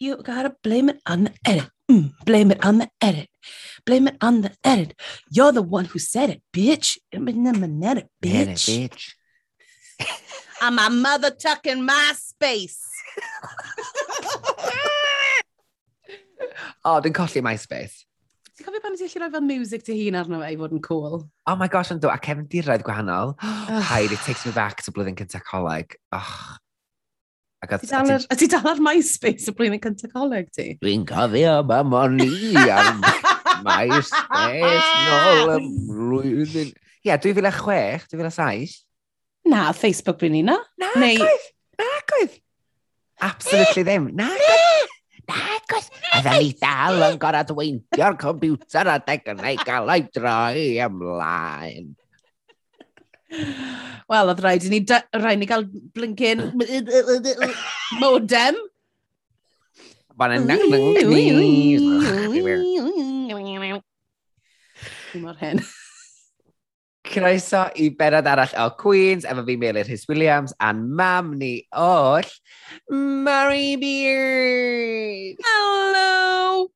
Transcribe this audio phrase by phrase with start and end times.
[0.00, 1.68] You gotta blame it on the edit.
[1.90, 3.28] Mm, blame it on the edit.
[3.84, 4.94] Blame it on the edit.
[5.30, 6.96] You're the one who said it, bitch.
[7.12, 8.68] Manetta, bitch.
[8.68, 9.12] It, bitch.
[10.62, 12.80] I'm my mother tucking my space.
[16.84, 18.06] o, oh, dwi'n colli MySpace.
[18.56, 20.82] Ti'n cofio pan ti'n gallu rhoi fel music dy hun arno fe i fod yn
[20.84, 21.28] cool?
[21.44, 23.36] Oh my gosh, ynddo, a cefndiroedd gwahanol.
[23.92, 25.96] Hide, it takes me back to blwyddyn cyntaf coleg.
[26.16, 26.56] Oh.
[27.60, 30.68] Ac ti dal ar, ti dal ar MySpace y blwyddyn cyntaf coleg ti?
[30.80, 32.94] Dwi'n cofio ma o'n i ar
[33.66, 35.58] MySpace nôl y
[35.90, 36.70] blwyddyn.
[37.04, 38.78] Ie, 2006, 2007.
[39.52, 40.56] Na, Facebook bryd ni na.
[40.80, 41.20] Na, Neu...
[41.20, 41.46] goedd,
[41.80, 42.40] na, goedd.
[43.28, 44.08] Absolutely ddim.
[44.16, 44.96] Na, goedd.
[45.28, 45.88] Na, goedd.
[46.10, 50.64] A dda ni dal yn gorau dweintio'r computer a deg yn ei gael ei droi
[50.86, 51.92] ymlaen.
[54.10, 54.80] Wel, oedd rhaid i ni,
[55.14, 56.50] rhaid ni gael blincyn
[58.00, 58.58] modem.
[65.20, 65.62] Mor hyn.
[67.10, 72.28] Croeso i berad arall o Queens, efo fi Meilir Rhys Williams, a'n mam ni oll,
[72.90, 75.40] Mary Beard.
[75.46, 76.68] Hello!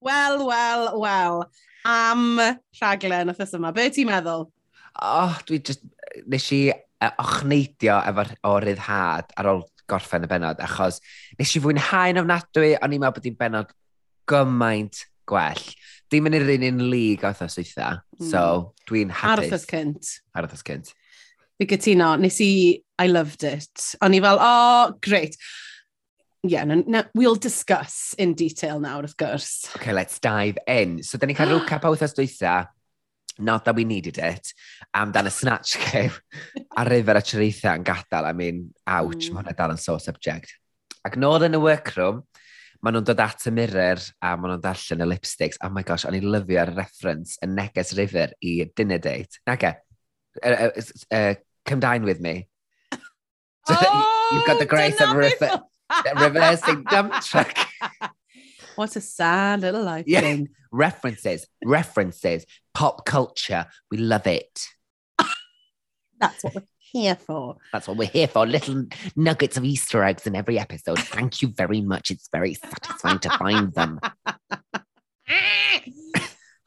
[0.00, 1.42] Wel, wel, wel.
[1.88, 2.38] Am
[2.78, 4.46] rhaglen o thys yma, be ti'n meddwl?
[5.02, 5.84] oh, dwi just,
[6.30, 11.00] nes i e, ochneidio efo'r o ryddhad ar ôl gorffen y benod, achos
[11.38, 13.72] nes i fwynhau'n ofnadwy, ond i'n meddwl bod hi'n benod
[14.30, 15.64] gymaint gwell.
[16.10, 18.28] Dim yn yr un un lig oedd os eitha, mm.
[18.32, 18.44] so
[18.90, 19.46] dwi'n hapus.
[19.46, 20.14] Arthas cynt.
[20.36, 20.94] Arthas cynt.
[21.60, 22.52] Fi gytuno, nes i,
[23.00, 23.90] I loved it.
[24.02, 25.36] O'n i fel, oh, great.
[26.42, 29.68] Yeah, no, no, we'll discuss in detail nawr, wrth gwrs.
[29.76, 31.02] Okay, let's dive in.
[31.04, 32.54] So, da ni'n cael rhyw cap a wythnos dwytha
[33.40, 34.52] not that we needed it,
[34.96, 36.12] amdan y snatch game,
[36.76, 39.34] a rifer a treithiau yn gadael, I mean, ouch, mm.
[39.34, 40.54] mae hwnna dal yn so subject.
[41.06, 42.22] Ac nôl yn y workroom,
[42.80, 45.60] maen nhw'n dod at y mirror a maen nhw'n darllen y lipsticks.
[45.64, 49.40] Oh my gosh, o'n i'n lyfio'r reference y neges river i dinner date.
[49.48, 49.74] Okay,
[50.42, 51.34] uh, uh, uh,
[51.64, 52.46] come dine with me.
[53.68, 55.60] So oh, you've got the grace of refer
[56.16, 57.54] reversing dump truck.
[58.76, 60.20] What a sad little life Yeah.
[60.20, 60.48] thing.
[60.72, 63.66] references, references, pop culture.
[63.90, 64.66] We love it.
[66.20, 67.56] That's what we're here for.
[67.72, 68.46] That's what we're here for.
[68.46, 68.84] Little
[69.16, 70.98] nuggets of Easter eggs in every episode.
[70.98, 72.10] Thank you very much.
[72.10, 74.00] It's very satisfying to find them.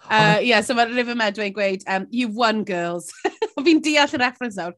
[0.09, 3.11] Uh, yeah, so mae River Medway gweud, um, you've won, girls.
[3.57, 4.73] Fi'n deall y reference nawr.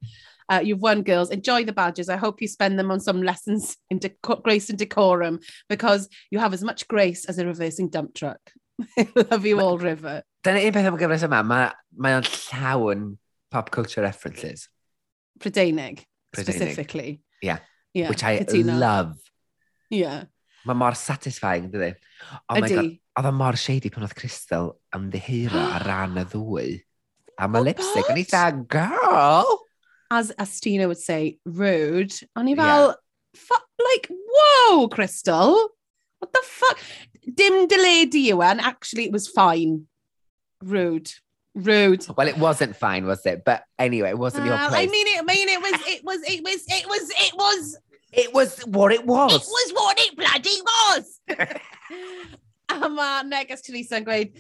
[0.48, 1.32] Uh, you've won, girls.
[1.32, 2.10] Enjoy the badges.
[2.10, 4.00] I hope you spend them on some lessons in
[4.44, 5.40] grace and decorum
[5.70, 8.40] because you have as much grace as a reversing dump truck.
[9.32, 10.24] Love you all, River.
[10.44, 13.06] Dyna un peth am gyfres yma, mae mae o'n llawn
[13.50, 14.68] pop culture references.
[15.40, 16.04] Prydeinig,
[16.36, 17.22] specifically.
[17.42, 17.60] Yeah.
[17.94, 18.78] yeah which I Katina.
[18.78, 19.16] love.
[19.90, 20.26] Yeah.
[20.66, 21.96] Mae mor satisfying, dydy.
[22.50, 26.68] Oh my god, oedd o mor shady pan oedd Crystal ymddeheiro ar ran y ddwy.
[27.40, 28.28] A mae lipstick, o'n i
[28.70, 29.65] girl!
[30.12, 32.14] As, Astina would say, rude.
[32.38, 32.56] O'n i Yeah.
[32.56, 32.96] fel,
[33.36, 35.70] fu- like, whoa, Crystal.
[36.20, 36.80] What the fuck?
[37.34, 39.88] Dim deledi yw and actually it was fine.
[40.64, 41.12] Rude.
[41.56, 42.06] Rude.
[42.16, 43.44] Well, it wasn't fine, was it?
[43.46, 44.88] But anyway, it wasn't your uh, Well, place.
[44.88, 47.78] I mean, it, I mean, it was, it was, it was, it was, it was,
[48.12, 49.34] it was what it was.
[49.34, 51.20] it was what it bloody was.
[52.70, 54.32] a mae Neges Teresa yn gweud,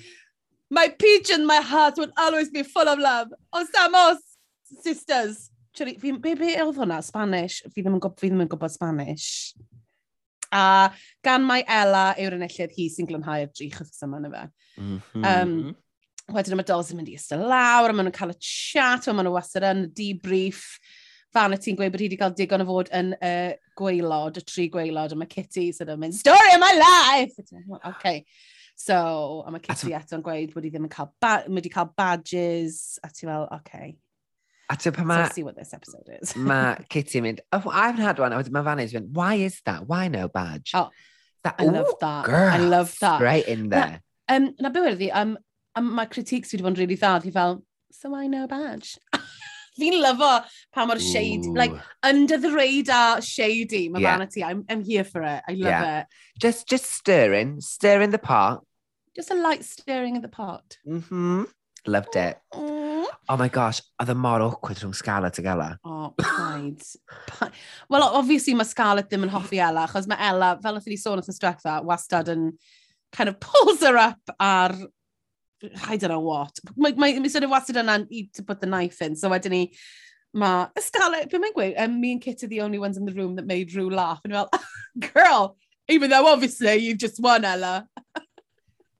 [0.69, 3.27] My peach and my heart would always be full of love.
[3.53, 4.17] O Samos,
[4.81, 5.49] sisters.
[5.75, 7.01] actually, fi, be, be oedd hwnna?
[7.03, 7.61] Spanish?
[7.73, 9.55] Fi ddim yn gwb, fi ddim yn gwybod Spanish.
[10.55, 10.91] A
[11.25, 14.43] gan mae Ella yw'r enillydd hi sy'n glynhau'r drych wrth yma na fe.
[14.79, 15.25] Mm -hmm.
[15.31, 19.09] um, wedyn mae Dolls yn mynd i ystod lawr, a maen nhw'n cael y chat,
[19.09, 20.63] a maen nhw wastad yn debrief.
[21.35, 24.39] Fan y ti'n gweud bod hi wedi cael digon o fod yn y uh, gweilod,
[24.39, 27.35] y tri gweilod, a mae Kitty sydd yn mynd, story of my life!
[27.91, 28.23] Okay.
[28.79, 32.95] So, a mae Kitty eto'n gweud bod hi ddim yn cael, ba wedi cael badges,
[33.03, 33.97] a ti fel, okay,
[34.69, 35.27] A ti'n pan mae...
[35.27, 36.35] So see what this episode is.
[36.35, 38.33] ma Kitty yn mynd, oh, I haven't had one.
[38.33, 39.87] A wedyn mae Fanny's mynd, why is that?
[39.87, 40.71] Why no badge?
[40.73, 40.89] Oh,
[41.43, 42.25] that, I ooh, love that.
[42.25, 43.21] Girl, I love that.
[43.21, 44.01] Right in there.
[44.29, 45.37] Na, um, na bywyd i, um,
[45.75, 47.25] um, mae critiques fi wedi bod yn really ddad.
[47.27, 47.59] Fi fel,
[47.93, 48.97] so why no badge?
[49.75, 50.31] Fi'n lyfo
[50.73, 54.15] pa mor shady, like, under the radar shady, mae yeah.
[54.15, 54.43] Vanity.
[54.43, 55.43] I'm, I'm here for it.
[55.47, 55.99] I love yeah.
[55.99, 56.07] it.
[56.39, 58.63] Just, just stirring, stirring the pot.
[59.15, 60.77] Just a light stirring of the pot.
[60.87, 61.43] Mm-hmm.
[61.87, 62.39] Loved it.
[63.27, 65.67] Oh my gosh, oedd y mor awkward rhwng Scarlett ag Ella.
[65.85, 66.83] O, paid.
[67.27, 67.49] Pa-
[67.89, 71.17] Wel, obviously mae Scarlett ddim yn hoffi Ella, achos mae Ella, fel oedd ni sôn
[71.21, 72.51] wrth y wastad yn
[73.15, 74.75] kind of pulls her up ar
[75.89, 76.59] I don't know what.
[76.75, 79.55] Mae ma, ma sort of wastad yna i to put the knife in, so wedyn
[79.55, 79.63] ni,
[80.33, 83.13] mae Scarlett, beth mae'n gweud, um, me and Kit are the only ones in the
[83.17, 84.49] room that made Rue laugh, and fel,
[85.13, 87.87] girl, even though obviously you've just won Ella.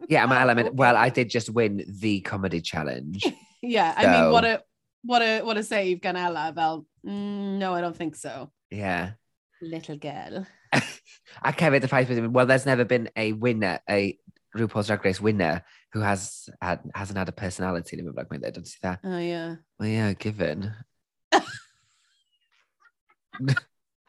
[0.08, 0.76] Yeah, Ella mynd, okay.
[0.76, 3.26] well, I did just win the comedy challenge.
[3.62, 4.62] Yeah, I mean, what a
[5.02, 6.54] what a what a save gan Ella.
[6.54, 8.52] Fel, mm, no, I don't think so.
[8.70, 9.14] yeah.
[9.60, 10.46] Little girl.
[10.72, 14.20] I Ac hefyd y ffaith bod, well, there's never been a winner, a
[14.56, 15.64] RuPaul's Drag Race winner
[15.94, 17.98] who has had, hasn't had a personality.
[17.98, 19.00] Neu beth bynnag, don't see that?
[19.04, 19.56] Oh yeah.
[19.80, 20.72] Well, yeah, given.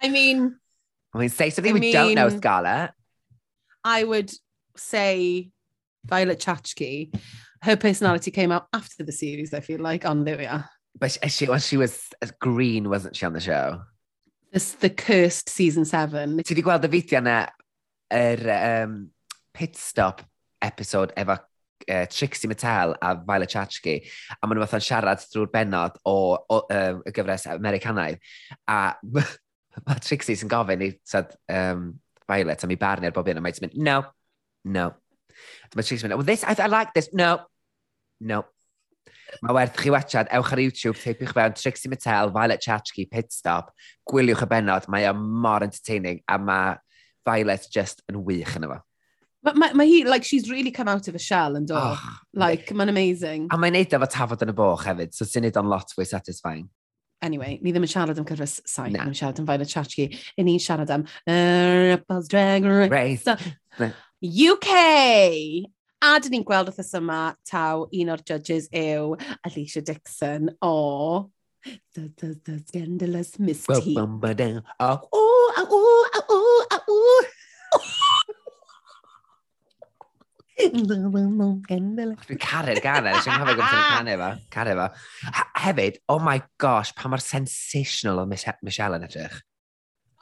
[0.03, 0.57] I mean,
[1.15, 2.91] I mean, say something I we don't know, Scarlett.
[3.83, 4.31] I would
[4.77, 5.51] say
[6.09, 7.15] Violet Chachki,
[7.63, 10.69] her personality came out after the series, I feel like, on there we are.
[10.99, 12.09] But she, she, well, she was
[12.41, 13.83] green, wasn't she, on the show?
[14.53, 16.39] This, the cursed season seven.
[16.43, 17.41] Ti wedi gweld y fideo na,
[18.15, 18.97] yr um,
[19.53, 20.23] pit stop
[20.63, 23.97] episode efo uh, Trixie Mattel a Violet Chachki,
[24.31, 28.23] a maen nhw fatha'n siarad drwy'r benod o, o uh, y gyfres Americanaidd,
[28.71, 28.97] a
[29.87, 31.91] mae Trixie sy'n gofyn i sad, um,
[32.27, 34.01] Violet am ei barn ar bob un, a mae'n mynd, no,
[34.77, 34.89] no,
[35.75, 37.11] Mae Chase mynd, well, this, I, I like this.
[37.13, 37.39] No.
[38.21, 38.45] No.
[39.43, 43.73] Mae werth chi wachad, ewch ar YouTube, teipiwch fewn Trixie Mattel, Violet Chachki, Pit Stop,
[44.09, 46.77] gwyliwch y benod, mae o mor entertaining, a mae
[47.27, 48.79] Violet just yn wych yn efo.
[49.47, 51.99] Mae ma, ma hi, like, she's really come out of a shell yn all.
[51.99, 53.51] Oh, like, mae'n amazing.
[53.51, 56.07] A mae'n neud efo tafod yn y boch hefyd, so sy'n neud o'n lot fwy
[56.09, 56.71] satisfying.
[57.25, 60.63] Anyway, ni ddim yn siarad am cyfres sain, ni'n siarad am Violet Chachki, i ni'n
[60.63, 62.91] siarad am uh, RuPaul's Drag Race.
[62.93, 63.25] Race.
[63.25, 63.91] So,
[64.25, 64.73] UK!
[66.07, 71.31] A dyn ni'n gweld wrth yma taw un o'r judges yw Alicia Dixon o
[71.97, 73.95] The, the, the Scandalous Miss T.
[73.95, 75.81] Bum, bum, bum, oh, o, a o,
[76.15, 76.99] a o, a o.
[80.57, 84.87] Dwi'n caru'r ganau, dwi'n cofio gwrth yn canu efo, Caru fa.
[85.65, 89.41] Hefyd, oh my gosh, pa mor sensational o Michelle yn edrych.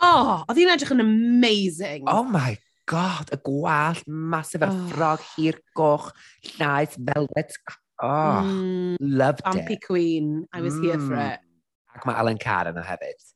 [0.00, 2.08] Oh, oedd hi'n edrych yn amazing.
[2.08, 2.56] Oh my
[2.90, 4.82] god, y gwallt masif, y oh.
[4.90, 6.10] ffrog hir goch,
[6.54, 7.56] llaeth, velvet.
[8.02, 9.66] Oh, mm, loved Bumpy it.
[9.66, 10.84] Bumpy Queen, I was mm.
[10.84, 11.32] here for mm.
[11.32, 11.40] it.
[11.94, 13.30] Ac mae Alan Carr yna hefyd.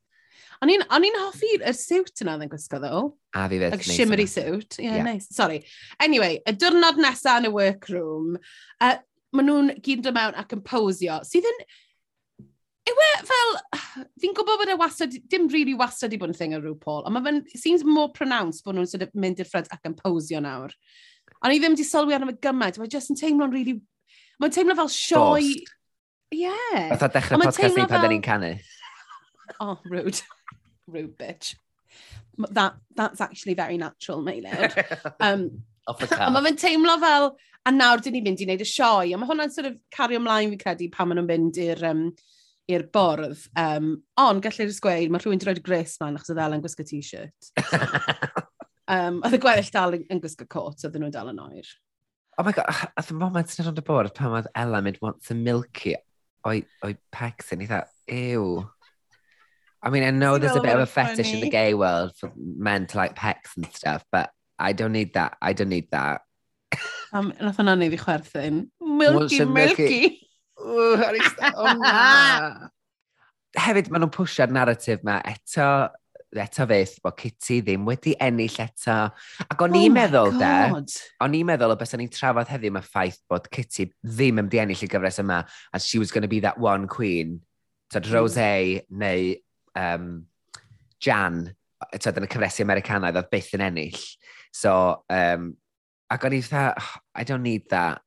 [0.59, 3.03] O'n i'n on in hoffi y siwt yna ddyn gwisgo ddo.
[3.39, 3.77] A fi fydd.
[3.77, 4.81] Like shimmery suit.
[4.81, 5.29] Yeah, yeah, nice.
[5.31, 5.61] Sorry.
[6.03, 8.35] Anyway, y diwrnod nesaf yn y workroom,
[8.83, 8.97] uh,
[9.31, 11.21] maen nhw'n gyd yn dod mewn ac yn posio.
[11.29, 11.63] Sydd yn...
[11.69, 11.88] So
[12.89, 13.55] Yw e fel,
[14.23, 17.05] fi'n gwybod bod e wastad, dim really wastad i bod yn thing o rhyw Paul,
[17.09, 20.41] ond mae'n, seems more pronounced bod nhw'n sort of mynd i'r ffred ac yn posio
[20.45, 20.75] nawr.
[21.43, 23.79] Ond i ddim di sylwi arno fe gymaint, mae jyst yn teimlo'n really,
[24.43, 25.43] mae'n teimlo fel sioe...
[25.43, 26.45] Ie.
[26.45, 26.91] Yeah.
[26.93, 28.13] Oedd dechrau podcast ni pan fel...
[28.15, 28.57] ni'n canu.
[29.65, 30.21] Oh, rude.
[30.93, 31.55] rude bitch.
[32.51, 34.75] That, that's actually very natural, mae lewd.
[35.21, 37.31] Um, Off the Mae fe'n teimlo fel,
[37.65, 40.21] a nawr dyn ni'n mynd i wneud y sioe, a mae hwnna'n sort of cario
[40.21, 42.03] ymlaen fi credu pan maen nhw'n mynd i'r um,
[42.69, 43.47] i'r bordd.
[43.59, 47.53] Um, ond gallai'r sgweud, mae rhywun wedi rhoi gris ma'n achos oedd Alan gwisgo t-shirt.
[48.95, 51.71] um, oedd y gweddill dal yn, yn gwisgo cot, oedd nhw'n dal yn oer.
[52.39, 55.25] Oh my god, at the moment yn rhan y bord, pan oedd Ella mynd want
[55.27, 55.97] some milky
[56.47, 57.83] o'i, oi pecs yn eitha,
[58.13, 58.63] ew.
[59.83, 62.33] I mean, I know there's a bit of a fetish in the gay world for
[62.37, 65.37] men to like pecs and stuff, but I don't need that.
[65.41, 66.23] I don't need that.
[67.13, 68.65] um, Nath hwnna neud i chwerthin.
[68.81, 69.85] Milky, milky.
[69.89, 70.28] milky.
[73.59, 75.89] Hefyd, maen nhw'n pwysio'r narratif ma eto,
[76.37, 78.99] eto fydd bod Kitty ddim wedi ennill eto.
[79.49, 80.53] Ac o'n oh i'n meddwl, de,
[81.25, 84.85] o'n i'n meddwl y bys ni'n trafod heddiw mae ffaith bod Kitty ddim yn ennill
[84.85, 85.39] y gyfres yma,
[85.73, 87.41] and she was going to be that one queen.
[87.91, 88.83] Tod so, Rose mm.
[88.91, 89.37] neu
[89.75, 90.27] um,
[91.01, 91.55] Jan,
[91.97, 94.03] tod yn y cyfresu Americanaidd, oedd byth yn ennill.
[94.53, 94.73] So,
[95.09, 95.55] um,
[96.13, 98.05] ac o'n i'n dda, oh, I don't need that.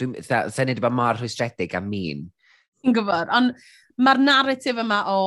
[0.00, 2.26] Sa'n neud bod mor rhwystredig a min.
[2.80, 3.56] Ti'n gwybod, ond
[4.00, 5.20] mae'r narratif yma o,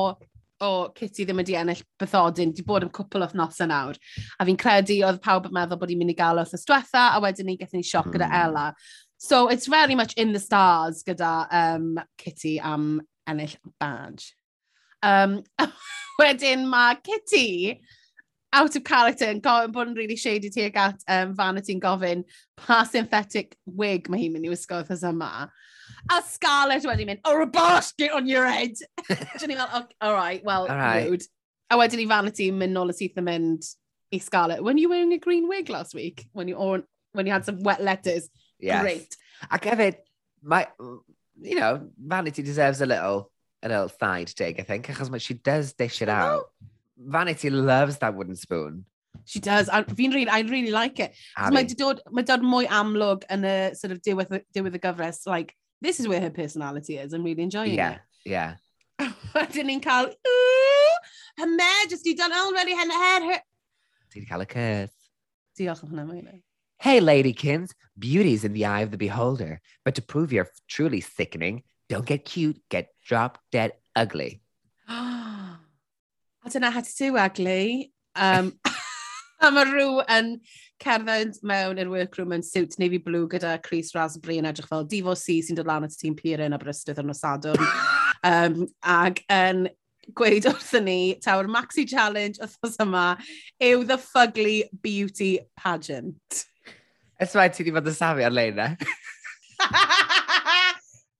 [0.64, 3.98] o Kitty ddim wedi ennill bythodyn, di bod yn cwpl o'r nosa nawr.
[4.38, 7.22] A fi'n credu oedd pawb yn meddwl bod hi'n mynd i gael o'r diwetha, a
[7.22, 8.16] wedyn ni gethon ni sioc mm.
[8.16, 8.40] gyda hmm.
[8.42, 8.68] Ella.
[9.24, 14.34] So it's very much in the stars gyda um, Kitty am ennill badge.
[15.02, 15.42] Um,
[16.20, 17.80] wedyn mae Kitty
[18.54, 22.24] out of character yn bod yn really shady tuag at um, Vanity yn gofyn
[22.56, 25.48] pa synthetic wig mae hi'n mynd i wisgo wrth yma.
[26.12, 28.76] A Scarlett wedi mynd, oh, a basket get on your head!
[29.10, 31.10] Dwi'n ni fel, oh, all right, well, all right.
[31.10, 31.26] rude.
[31.70, 33.68] A wedyn i Vanity mynd nôl y syth yn mynd
[34.14, 36.26] i Scarlett, when you wearing a green wig last week?
[36.32, 38.28] When you, or, when you had some wet letters?
[38.60, 38.82] Yes.
[38.82, 39.16] Great.
[39.50, 39.98] Ac hefyd,
[40.42, 40.68] my,
[41.40, 43.32] you know, Vanity deserves a little,
[43.62, 46.44] a little side dig, I think, achos she does dish it out.
[46.44, 46.68] Oh.
[46.96, 48.84] Vanity loves that wooden spoon.
[49.24, 49.68] She does.
[49.68, 51.14] I, fi'n really, I really like it.
[51.36, 54.80] A Mae di dod, mae dod mwy amlwg yn y sort of diwedd, diwedd y
[54.82, 55.22] gyfres.
[55.26, 57.12] Like, this is where her personality is.
[57.12, 58.00] I'm really enjoying Yeah, it.
[58.26, 58.56] yeah.
[59.34, 60.98] Wedyn ni'n cael, ooh,
[61.38, 63.40] her majesty done already, her, her, her,
[64.10, 64.92] Ti wedi cael y cys.
[65.58, 66.42] Diolch am hynny, Meili.
[66.78, 69.60] Hey, ladykins, beauty's in the eye of the beholder.
[69.84, 74.42] But to prove you're truly sickening, don't get cute, get drop dead ugly.
[76.44, 77.88] a dyna hati ti waglu.
[78.16, 78.52] Um,
[79.44, 80.34] a mae rhyw yn
[80.82, 85.16] cerdded mewn i'r workroom yn suit navy blue gyda Chris Raspberry yn edrych fel Divo
[85.18, 87.60] C sy'n dod lan at y tîm Pirin a Brystydd yn Osadwn.
[88.28, 88.64] um,
[88.98, 89.66] ag yn
[90.16, 93.06] gweud wrthyn ni, taw'r Maxi Challenge wythnos yma
[93.64, 96.44] yw The Fugly Beauty Pageant.
[97.22, 98.74] Ys mae ti wedi bod yn safi ar leina.
[98.74, 100.10] E.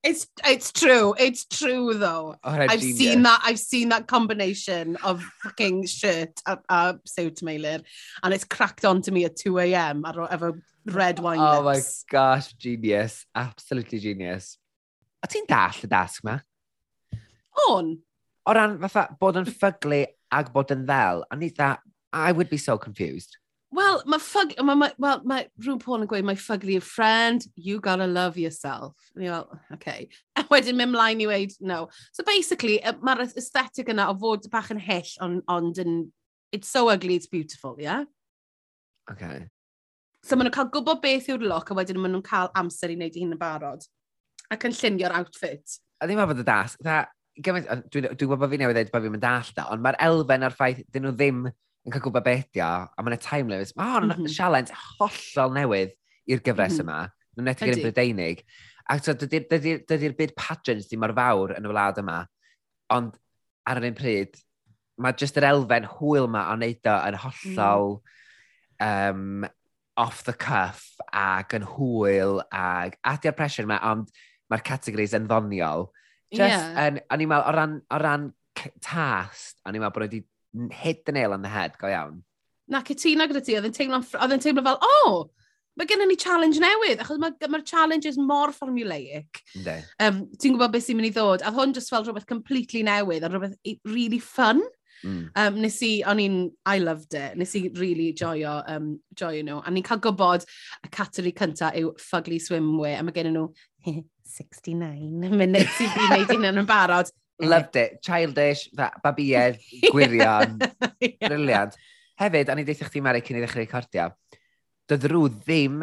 [0.05, 1.15] It's, it's true.
[1.19, 2.37] It's true, though.
[2.45, 2.99] Oh, I've genius.
[2.99, 3.41] seen that.
[3.43, 7.81] I've seen that combination of fucking shirt a, a suit mailer,
[8.23, 10.05] and it's cracked onto me at 2 a.m.
[10.05, 12.05] ar efo red wine Oh lips.
[12.13, 13.25] my gosh, genius.
[13.35, 14.59] Absolutely genius.
[15.25, 16.37] O ti'n dall y dasg ma?
[17.71, 17.97] On.
[18.45, 20.03] O ran fatha bod yn ffyglu
[20.37, 21.81] ag bod yn ddel, I need that.
[22.13, 23.39] I would be so confused.
[23.75, 24.53] Wel, mae ffug...
[24.63, 28.39] Ma, ma, well, mae rhywun Paul yn gweud, mae ffugly yn friend, you gotta love
[28.39, 28.95] yourself.
[29.19, 30.09] Ni fel, okay.
[30.39, 31.89] A wedyn mynd mlaen i weid, no.
[32.15, 35.99] So basically, mae'r aesthetic yna o fod bach yn hyll, ond on, on,
[36.53, 38.05] it's so ugly, it's beautiful, yeah?
[39.11, 39.49] Okay.
[40.25, 42.99] So maen nhw'n cael gwybod beth yw'r look, a wedyn maen nhw'n cael amser i
[43.01, 43.83] wneud i hyn yn barod.
[44.55, 45.81] Ac yn llunio'r outfit.
[45.99, 46.87] A ddim bod y dasg,
[47.43, 50.47] dwi'n dwi gwybod bod fi newydd dweud bod fi'n mynd all da, ond mae'r elfen
[50.47, 51.47] a'r ffaith dyn nhw ddim
[51.85, 54.33] yn cael gwybod beth di o, a mae'n time limits, mae hwn yn mm -hmm.
[54.33, 55.93] sialent hollol newydd
[56.33, 56.89] i'r gyfres mm -hmm.
[56.89, 58.45] yma, yn etig yn y Brydeinig.
[58.93, 62.19] Ac so, dydy'r dydy, dydy byd pageants ddim mor fawr yn y wlad yma,
[62.95, 63.17] ond
[63.69, 64.39] ar yr un pryd,
[65.01, 68.89] mae jyst yr elfen hwyl yma o wneud o yn hollol mm.
[68.89, 69.49] um,
[70.01, 74.13] off the cuff ac yn hwyl ac adi'r pressure yma, ond
[74.53, 75.91] mae'r categories yn ddoniol.
[76.35, 76.87] Just, yeah.
[76.89, 78.31] yn, o'n i'n meddwl, o ran, o ran
[78.83, 80.25] tast, o'n i'n meddwl bod wedi
[80.71, 82.23] hit the nail on the head, go iawn.
[82.69, 85.27] Na, cytuno gyda ti, oedd yn teimlo, oedd yn teimlo fel, oh,
[85.77, 89.43] mae gennym ni challenge newydd, achos mae'r ma challenges mor formulaic.
[89.67, 89.81] De.
[90.01, 93.27] Um, ti'n gwybod beth sy'n mynd i ddod, a hwn just fel rhywbeth completely newydd,
[93.27, 94.63] a rhywbeth really fun.
[95.05, 95.29] Mm.
[95.37, 96.39] Um, nes i, o'n i'n,
[96.71, 99.61] I loved it, nes i really joio, um, joio nhw.
[99.61, 103.49] A ni'n cael gwybod y categori cyntaf yw Fugly Swimwear, a mae gen nhw
[104.35, 107.11] 69 munud i fi wneud hynna'n yn barod.
[107.49, 108.01] Loved it.
[108.03, 109.61] Childish, babiedd,
[109.93, 110.59] gwirion.
[111.01, 111.29] yeah.
[111.29, 111.77] Briliant.
[112.21, 114.11] Hefyd, a ni deithio chdi Mari cyn i ddechrau recordio,
[114.89, 115.81] doedd rhyw ddim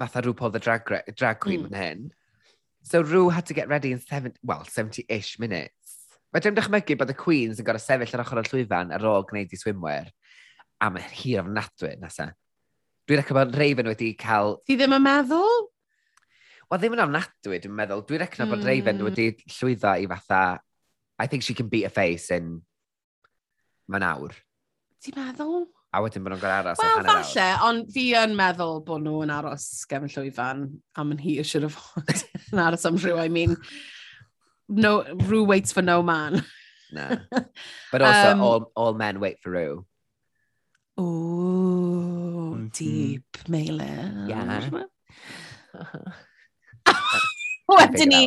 [0.00, 1.76] fatha rhyw Paul the Drag, drag Queen mm.
[1.76, 2.08] hyn.
[2.82, 5.96] So rhyw had to get ready in 70, well, 70-ish minutes.
[6.30, 9.26] Mae dim dychmygu bod y Queens yn gorau sefyll ar ochr o'r llwyfan ar ôl
[9.30, 10.10] gwneud i swimwear
[10.82, 12.36] am hir ofnadwy nesaf.
[13.08, 14.56] Dwi'n rhaid bod Raven wedi cael...
[14.66, 15.69] Ti ddim yn meddwl?
[16.70, 18.04] Wel, ddim yn ofnadwy, dwi'n meddwl.
[18.06, 18.52] Dwi'n recno mm.
[18.54, 19.08] bod Raven hmm.
[19.08, 20.42] wedi llwyddo i fatha,
[21.18, 22.60] I think she can beat a face in
[23.90, 24.36] mae'n awr.
[25.02, 25.64] Ti'n meddwl?
[25.90, 27.64] A wedyn bod nhw'n gorau aros well, hanner falle, awr.
[27.66, 30.62] ond fi yn meddwl bod nhw yn aros gefn llwyfan
[31.02, 32.14] am yn hir siwr o fod
[32.52, 33.58] yn aros am rhyw, I mean,
[34.70, 36.44] no, Rue waits for no man.
[36.94, 37.18] no.
[37.90, 39.84] But also, um, all, all men wait for Rue.
[41.00, 42.70] Ooh, mm -hmm.
[42.78, 44.28] deep, Meilir.
[44.30, 44.86] Yeah.
[47.70, 48.24] Wedyn ni...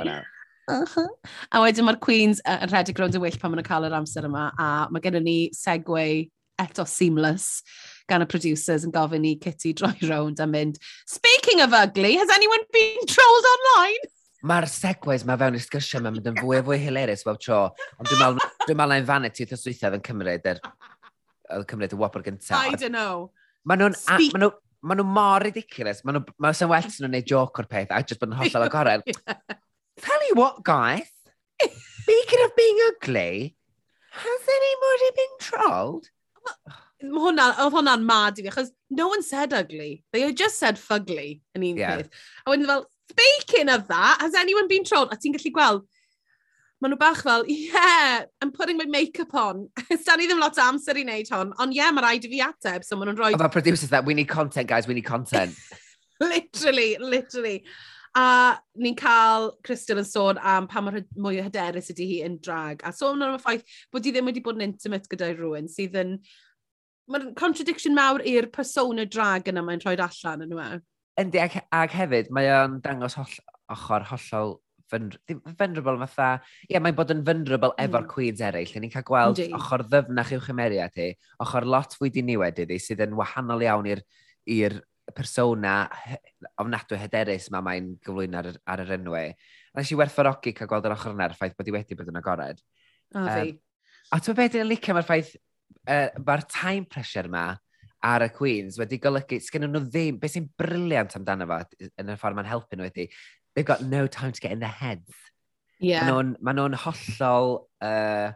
[0.71, 1.09] Uh -huh.
[1.51, 4.29] A wedyn mae'r Queens yn rhedeg rownd y wyll pan maen nhw'n cael yr amser
[4.29, 6.05] yma, a mae gen ni segwe
[6.61, 7.63] eto seamless
[8.07, 10.79] gan y producers yn gofyn i Kitty droi rownd a mynd,
[11.09, 14.11] speaking of ugly, has anyone been trolled online?
[14.43, 17.61] Mae'r segways mae fewn i'r sgysio mae'n mynd yn fwy a fwy hilarious fel tro,
[17.99, 22.25] ond dwi'n meddwl dwi na'n fanity wrth yswythaf yn cymryd yr, er, cymryd y wopr
[22.25, 22.59] gyntaf.
[22.59, 23.31] I don't know.
[23.67, 23.95] Mae nhw'n...
[23.95, 24.35] Speak...
[24.35, 24.51] Maen nhw,
[24.83, 26.03] maen nhw mor ridiculous.
[26.03, 28.39] Maen nhw, maen nhw'n well sy'n nhw'n gwneud joke o'r peth, a just bod yn
[28.41, 29.05] hollol agored.
[29.11, 29.59] yeah.
[30.03, 31.09] Tell you what, guys,
[31.61, 33.55] speaking of being ugly,
[34.11, 36.09] has anybody been trolled?
[37.03, 40.03] Mae hwnna, oedd hwnna'n mad i fi, achos no one said ugly.
[40.13, 41.97] They just said fugly yn un yeah.
[41.97, 42.21] peth.
[42.45, 45.13] A wedyn fel, speaking of that, has anyone been trolled?
[45.13, 45.87] A ti'n gallu gweld,
[46.83, 49.69] maen nhw bach fel, yeah, I'm putting my make-up on.
[50.01, 52.43] Stan ni ddim lot o amser i wneud hon, ond yeah, mae rhaid i fi
[52.43, 53.31] ateb, so maen nhw'n rhoi...
[53.37, 55.55] Of our producers that, we need content, guys, we need content.
[56.23, 57.63] literally, literally.
[58.19, 62.35] A ni'n cael Crystal yn sôn am pa mor mwy o hyderus ydy hi yn
[62.43, 62.83] drag.
[62.85, 63.63] A sôn am y ffaith
[63.93, 66.17] bod hi ddim wedi bod yn intimate gyda rhywun sydd yn...
[67.11, 70.67] Mae'n contradiction mawr i'r persona drag yna mae'n rhoi allan yn yma.
[70.75, 70.83] E.
[71.23, 73.33] Yndi, ac, ac hefyd, mae o'n dangos holl,
[73.73, 74.55] ochr hollol
[74.93, 76.29] vulnerable fatha,
[76.63, 77.83] ie, yeah, mae'n bod yn vulnerable mm.
[77.87, 78.73] efo'r queens eraill.
[78.79, 79.55] Ni'n cael gweld Indeed.
[79.57, 81.09] ochr ddyfnach i'w chymeriad hi,
[81.43, 84.79] ochr lot fwy diniwed iddi, sydd yn wahanol iawn i'r
[85.11, 85.73] persona
[86.61, 89.33] ofnadwy hyderus mae mae'n gyflwyno ar, ar yr enwau.
[89.73, 92.21] Nes i werthfarogi cael gweld yr ochr yna, y ffaith bod i wedi bod yn
[92.21, 92.61] agored.
[93.17, 93.51] A fi.
[93.51, 93.59] Um,
[94.13, 95.35] a ti'n beth yn licio mae'r ffaith,
[95.89, 97.47] uh, mae'r time pressure yma,
[98.03, 102.17] ar y Queens wedi golygu, sgennyn nhw ddim, beth sy'n briliant amdano fo yn y
[102.19, 103.07] ffordd mae'n helpu nhw ydy,
[103.55, 105.11] they've got no time to get in their heads.
[105.79, 106.07] Yeah.
[106.07, 107.67] Mae nhw'n ma hollol...
[107.81, 108.31] Uh,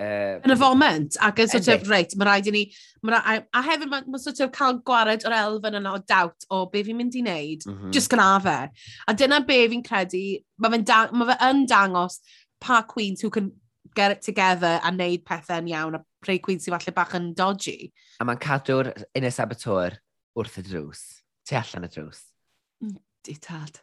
[0.00, 2.64] uh, yn y foment, ac yn sort of, reit, mae rhaid i ni,
[3.04, 6.48] ma rhaid, a hefyd mae ma sort of cael gwared o'r elfen yna o dawt
[6.54, 7.94] o be fi'n mynd i wneud, mm -hmm.
[7.94, 8.58] just gyna fe.
[9.06, 10.24] A dyna be fi'n credu,
[10.58, 12.20] mae fe'n da, ma fe yn dangos
[12.64, 13.52] pa queens who can
[13.94, 17.92] get it together a wneud pethau'n iawn a rhai queens sy'n falle bach yn dodgy.
[18.22, 19.98] A mae'n cadw'r un y saboteur
[20.38, 21.04] wrth y drws,
[21.46, 22.24] tu allan y drws.
[22.84, 22.96] Mm,
[23.26, 23.82] Di tad.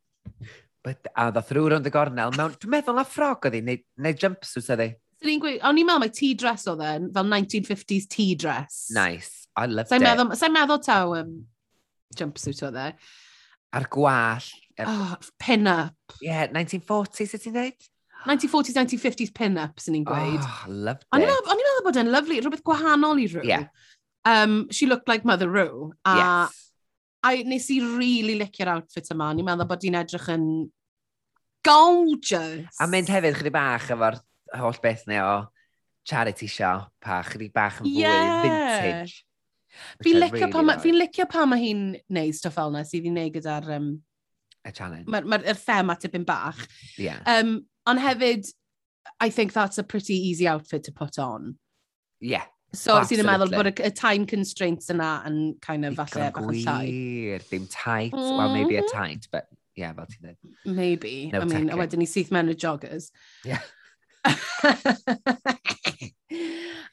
[0.81, 2.33] A ddoth rhyw rownd y gornel.
[2.37, 4.89] Mewn, dwi'n meddwl na ffrog oedd hi, neu, neu jumpsuit oedd hi.
[5.21, 8.87] So ni'n gweud, o'n i'n meddwl mae tea dress oedd yn, fel 1950s tea dress.
[8.95, 10.07] Nice, I loved sa'n it.
[10.07, 11.35] Meddwl, sa'n meddwl taw um,
[12.17, 12.87] jumpsuit oedd e.
[13.77, 14.49] A'r gwall.
[14.79, 14.89] Er...
[14.89, 16.17] Oh, pin-up.
[16.25, 17.89] Yeah, 1940s, ydy ti'n dweud?
[18.25, 20.41] 1940s, 1950s pin-up, sy'n ni'n gweud.
[20.41, 21.11] Oh, loved it.
[21.13, 23.45] O'n i'n meddwl bod e'n lyflu, rhywbeth gwahanol i rhyw.
[23.45, 23.69] Yeah.
[24.25, 25.93] Um, she looked like Mother Rue.
[26.05, 26.60] A yes.
[27.21, 29.31] A nes i rili really licio'r outfit yma.
[29.35, 30.45] Ni'n meddwl bod hi'n edrych yn
[31.65, 32.77] gorgeous.
[32.81, 34.17] A mynd hefyd chydig bach efo'r
[34.61, 35.35] holl beth neu o
[36.07, 38.45] charity shop a chydig bach yn fwy yeah.
[38.45, 39.19] vintage.
[40.03, 40.81] Fi'n licio, really nice.
[40.83, 43.69] fi licio pa mae hi'n neud stuff fel yna sydd hi'n neud gyda'r...
[43.77, 43.91] Um,
[44.67, 45.07] y challenge.
[45.09, 46.59] Mae'r ma, ma thema tipyn bach.
[46.99, 47.21] Yeah.
[47.29, 48.49] Um, ond hefyd,
[49.21, 51.55] I think that's a pretty easy outfit to put on.
[52.19, 56.45] Yeah, So, sy'n meddwl bod y, y time constraints yna yn kind of falle bach
[56.47, 57.39] yn llai.
[57.49, 58.37] Dim tight, mm.
[58.37, 58.95] well maybe a mm-hmm.
[58.95, 60.37] tight, but yeah, fel ti'n dweud.
[60.65, 63.11] Maybe, no I mean, a wedyn ni syth mewn y joggers.
[63.43, 63.59] Yeah.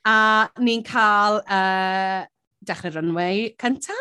[0.08, 0.16] a
[0.58, 2.26] ni'n cael uh,
[2.66, 3.94] dechrau runway cynta.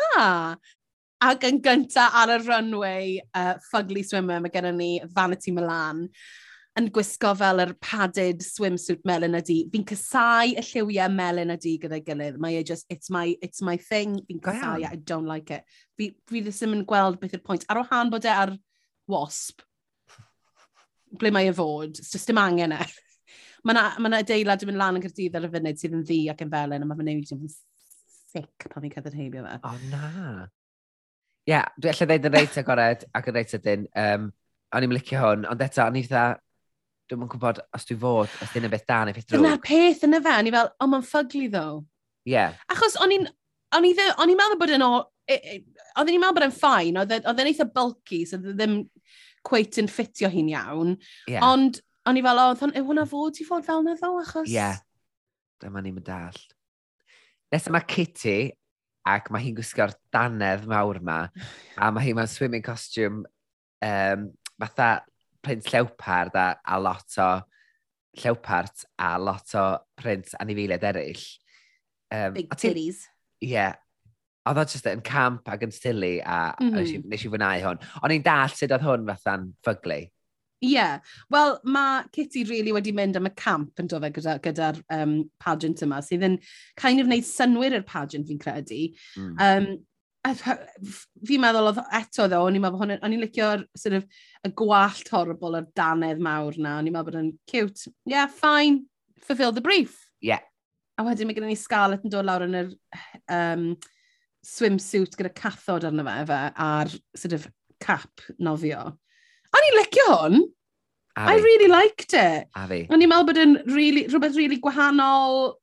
[1.28, 6.08] Ac yn gynta ar y runway, uh, Fugly Swimmer, mae gennym ni Vanity Milan
[6.78, 9.58] yn gwisgo fel yr padded swimsuit melyn ydi.
[9.72, 12.38] Fi'n cysau y lliwiau melyn ydi gyda'i gilydd.
[12.42, 14.86] Mae e just, it's my, it's my thing, fi'n casau, e.
[14.86, 15.66] I don't like it.
[15.98, 17.66] Fi, fi ddim yn gweld beth yw'r pwynt.
[17.68, 18.54] Ar wahan bod e ar
[19.10, 19.64] wasp,
[21.18, 22.80] ble mae e fod, it's just dim angen e.
[23.66, 26.04] mae yna ma, na, adeilad yn mynd lan yn gyrdydd ar y funud sydd yn
[26.06, 29.60] ddi ac yn felyn, a mae fy neud yn sic pan fi'n cydyrheibio fe.
[29.62, 30.48] O, oh, na.
[31.48, 33.88] Ie, yeah, dwi allai ddeud yn reit agored ac yn reit ydyn.
[33.98, 34.28] Um,
[34.76, 36.26] o'n i'n licio hwn, ond eto, o'n i'n dda,
[37.08, 39.40] Dwi'n yn gwybod os dwi fod, os dyna beth da neu beth drwg.
[39.40, 41.64] Dyna'r peth yna fe, o'n i fel, o, oh, mae'n ffugly ddo.
[42.28, 42.34] Ie.
[42.34, 42.58] Yeah.
[42.74, 43.24] Achos o'n i'n,
[43.76, 44.90] o'n i o'n i'n meddwl bod yn o,
[45.24, 45.56] e, e,
[45.94, 48.82] oedden i'n meddwl bod yn ffain, oedd yn eitha bulky, so ddim
[49.48, 50.94] cweit yn ffitio hi'n iawn.
[51.30, 51.46] Yeah.
[51.48, 54.48] Ond o'n i fel, o, oedd hwnna fod i fod fel na ddo, achos...
[54.48, 54.80] Ie, yeah.
[55.64, 56.40] dyma ni'n mynd all.
[57.48, 58.50] Nes yma Kitty,
[59.08, 61.22] ac mae hi'n gwisgo'r danedd mawr ma,
[61.80, 63.24] a mae hi mewn swimming costume
[63.84, 64.28] um,
[64.60, 64.98] fatha
[65.44, 67.28] print llewpard a, a lot o
[68.18, 69.66] llewpart a lot o
[69.98, 71.26] print anifeiliaid eraill.
[72.10, 73.04] Um, Big titties.
[73.42, 73.52] Ie.
[73.52, 73.76] Yeah,
[74.48, 77.08] oedd o just yn camp ac yn sili a mm -hmm.
[77.10, 77.82] nes i fwynhau hwn.
[78.02, 79.98] O'n i'n dall sut oedd hwn fatha'n ffyglu.
[80.58, 80.72] Ie.
[80.74, 81.00] Yeah.
[81.30, 85.20] Wel, mae Kitty really wedi mynd am y camp yn dofe gyda'r gyda, gyda um,
[85.38, 86.38] pageant yma, sydd yn
[86.80, 88.88] kind of wneud synwyr i'r pageant fi'n credu.
[89.16, 89.36] Mm.
[89.38, 89.68] Um,
[90.26, 94.06] fi'n meddwl oedd eto ddo, o'n i'n meddwl hwn, o'n i'n licio'r sort of,
[94.44, 97.92] y gwallt horrible o'r danedd mawr na, o'n i'n meddwl bod yn cute.
[98.08, 98.86] Yeah, fine,
[99.24, 99.96] fulfill the brief.
[100.20, 100.42] Yeah.
[100.98, 102.72] A wedyn mae gen ni Scarlett yn dod lawr yn yr
[103.30, 103.70] um,
[104.44, 107.46] swimsuit gyda cathod arno fe, fe a'r sort of
[107.82, 108.84] cap nofio.
[109.54, 110.46] O'n i'n licio hwn.
[111.18, 111.42] A I fi.
[111.42, 112.50] really liked it.
[112.54, 112.84] A fi.
[112.90, 115.56] O'n i'n meddwl bod yn really, rhywbeth really gwahanol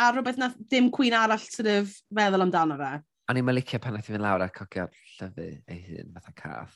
[0.00, 2.92] a rhywbeth na ddim cwyn arall sort of feddwl amdano fe.
[3.30, 4.88] O'n i'n mylicio pan nath i fynd lawr a cocio
[5.20, 6.72] llyfu ei hun fatha cath.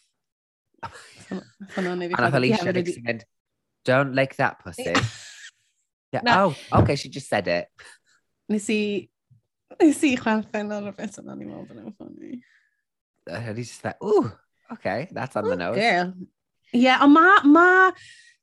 [0.86, 3.24] A nath Alicia ddim sy'n mynd,
[3.88, 4.92] don't like that pussy.
[6.14, 6.54] yeah, no.
[6.70, 7.66] Oh, okay, she just said it.
[8.48, 9.08] Nes i...
[9.80, 12.38] Nes i chwerthin ar y bit yna, ni'n meddwl bod yn ffynnu.
[13.34, 14.30] O'n just like, ooh,
[14.76, 15.80] okay, that's on the oh, nose.
[15.80, 16.14] Girl.
[16.70, 17.66] Yeah, ond ma, ma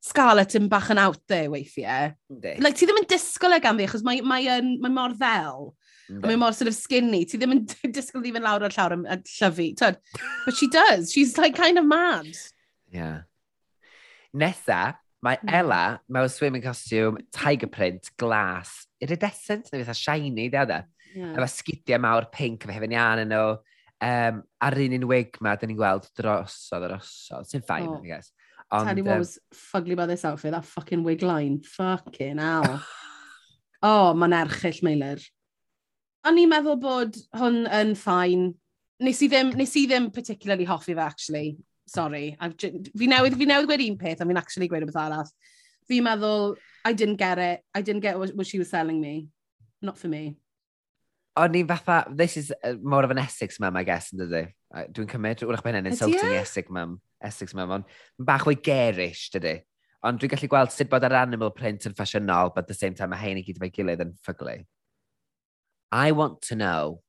[0.04, 2.12] Scarlett yn bach yn out there weithiau.
[2.60, 5.72] Like, ti ddim yn disgwyl e gan fi, achos mae, mae, mae, mae mor ddel.
[6.12, 6.26] Mm.
[6.26, 7.24] Mae mor sort of skinny.
[7.26, 9.68] Ti ddim yn disgwyl ddim yn lawr o'r llawr a llyfu.
[9.80, 10.00] Tyd.
[10.46, 11.12] But she does.
[11.14, 12.28] She's like kind of mad.
[12.92, 13.22] Yeah.
[14.36, 15.56] Nesa, mae hmm.
[15.62, 20.82] Ella mewn swimming costume, tiger print, glas, iridescent, neu fatha shiny, da da.
[21.16, 21.36] Yeah.
[21.36, 23.58] Efo sgidiau mawr pink, efo hefyd ian yn nhw.
[24.02, 27.48] Um, a'r un un wig ma, dyn ni'n gweld drosodd yr osod.
[27.48, 28.00] Sy'n ffain, oh.
[28.02, 28.32] I guess.
[28.72, 31.60] Ond, you um, was fugly by this outfit, that fucking wig line.
[31.62, 32.82] Fucking hell.
[33.84, 35.28] oh, mae'n erchill, Meilir.
[36.28, 38.52] O'n i'n meddwl bod hwn yn ffain.
[39.02, 41.46] Nes i ddim, nes i ddim particularly hoffi fe, actually.
[41.90, 42.36] Sorry.
[42.38, 45.32] Fi newydd, fi newydd gweud un peth, a fi'n actually gweud rhywbeth arall.
[45.90, 46.54] Fi'n meddwl,
[46.86, 47.66] I didn't get it.
[47.74, 49.28] I didn't get what, what she was selling me.
[49.82, 50.36] Not for me.
[51.42, 54.46] O'n i'n fatha, this is uh, more of an Essex mum, I guess, yn dydy.
[54.94, 56.40] Dwi'n cymryd, wrach bod mae'n insulting e?
[56.44, 57.00] Essex mum.
[57.24, 59.62] Essex mum, ond bach o'i gerish, dydy
[60.08, 62.96] ond dwi'n gallu gweld sut bod yr animal print yn ffasiynol, but at the same
[62.98, 64.56] time, mae hein i gyd efo'i gilydd yn ffuglu.
[65.92, 67.02] I want to know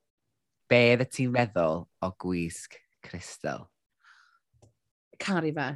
[0.69, 2.75] be ddy ti'n meddwl o gwisg
[3.07, 3.69] Crystal?
[5.23, 5.69] Cari fe.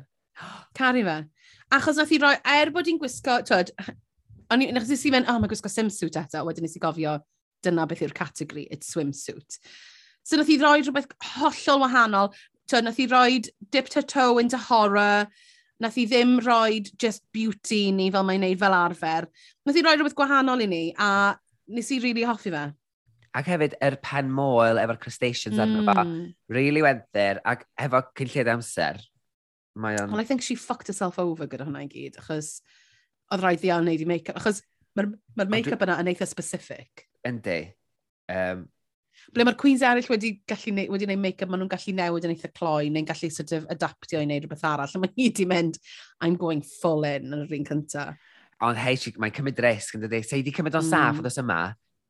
[0.75, 1.17] Cari fe.
[1.71, 3.71] Achos nath i roi, er bod i'n gwisgo, twyd,
[4.51, 7.13] o'n i'n achos i mynd, oh, mae gwisgo swimsuit eto, wedyn nes i gofio,
[7.63, 9.59] dyna beth yw'r categori, it's swimsuit.
[10.27, 12.33] So nath i roi rhywbeth hollol wahanol,
[12.67, 15.29] twyd, nath i roi dip to toe into horror,
[15.79, 19.31] nath i ddim roi just beauty ni fel mae'n neud fel arfer.
[19.63, 21.37] Nath i roi rhywbeth gwahanol i ni, a
[21.71, 22.65] nes i really hoffi fe.
[23.37, 25.63] Ac hefyd, yr er pen moel efo'r crustaceans mm.
[25.65, 26.29] arno fo, hmm.
[26.53, 29.03] really went there, ac efo cynllid amser.
[29.77, 30.13] Mae o'n...
[30.13, 32.55] Well, I think she fucked herself over gyda hwnna i gyd, achos
[33.29, 34.63] oedd rhaid ddiawn wneud i make-up, achos
[34.97, 37.05] mae'r ma, make-up yna yn eitha specific.
[37.29, 37.59] Yndi.
[38.33, 38.65] Um,
[39.35, 42.33] Ble mae'r Queens eraill wedi gallu neud, wedi neud make-up, maen nhw'n gallu newid yn
[42.33, 44.97] eitha cloi, neu'n gallu sort of adaptio i wneud rhywbeth arall.
[45.03, 45.81] Mae hi wedi mynd,
[46.25, 48.33] I'm going full in yn yr un cyntaf.
[48.65, 50.23] Ond hei, mae'n cymryd risg yn dydy.
[50.25, 50.93] Se i wedi cymryd o'n mm.
[50.93, 51.27] saff hmm.
[51.29, 51.61] oedd yma,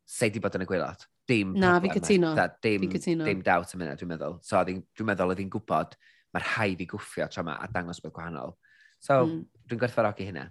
[0.07, 1.05] sei di bod yn y gwylod.
[1.27, 2.33] Dim Na, fi cytuno.
[2.62, 2.87] Dim,
[3.27, 4.38] dim dawt yn mynd, dwi'n meddwl.
[4.47, 5.97] So, dwi'n meddwl oedd hi'n gwybod
[6.35, 8.55] mae'r rhaid i gwffio tro yma a dangos bod gwahanol.
[9.03, 9.40] So, mm.
[9.66, 10.47] dwi'n gwerthfawrogi hynna.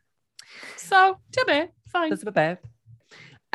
[0.82, 1.60] So, ti'n be?
[1.94, 2.18] Fine.
[2.20, 2.48] Dyna be.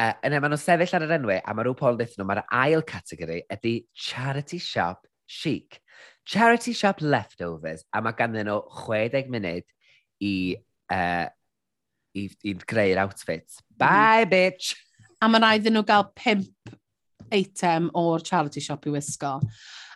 [0.01, 2.43] Uh, yna, maen nhw'n sefyll ar yr enwau, a mae rhyw Paul yn nhw, mae'r
[2.63, 5.83] ail categori ydy Charity Shop Chic.
[6.25, 9.67] Charity Shop Leftovers, a mae ganddyn nhw 60 munud
[10.25, 10.35] i,
[10.95, 11.27] uh,
[12.17, 13.45] i, i greu'r outfit.
[13.51, 13.77] Mhm.
[13.83, 14.33] Bye, mm.
[14.33, 14.73] bitch!
[15.21, 16.75] a mae rhaid nhw gael pimp
[17.31, 19.37] eitem o'r charity shop i wisgo.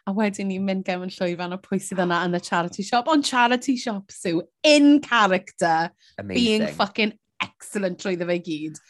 [0.05, 3.09] A wedyn ni'n mynd gefn llwyfan o pwy sydd yna yn y charity shop.
[3.09, 6.37] Ond charity shop syw, in character, Amazing.
[6.37, 8.81] being fucking excellent trwy ddefa gyd.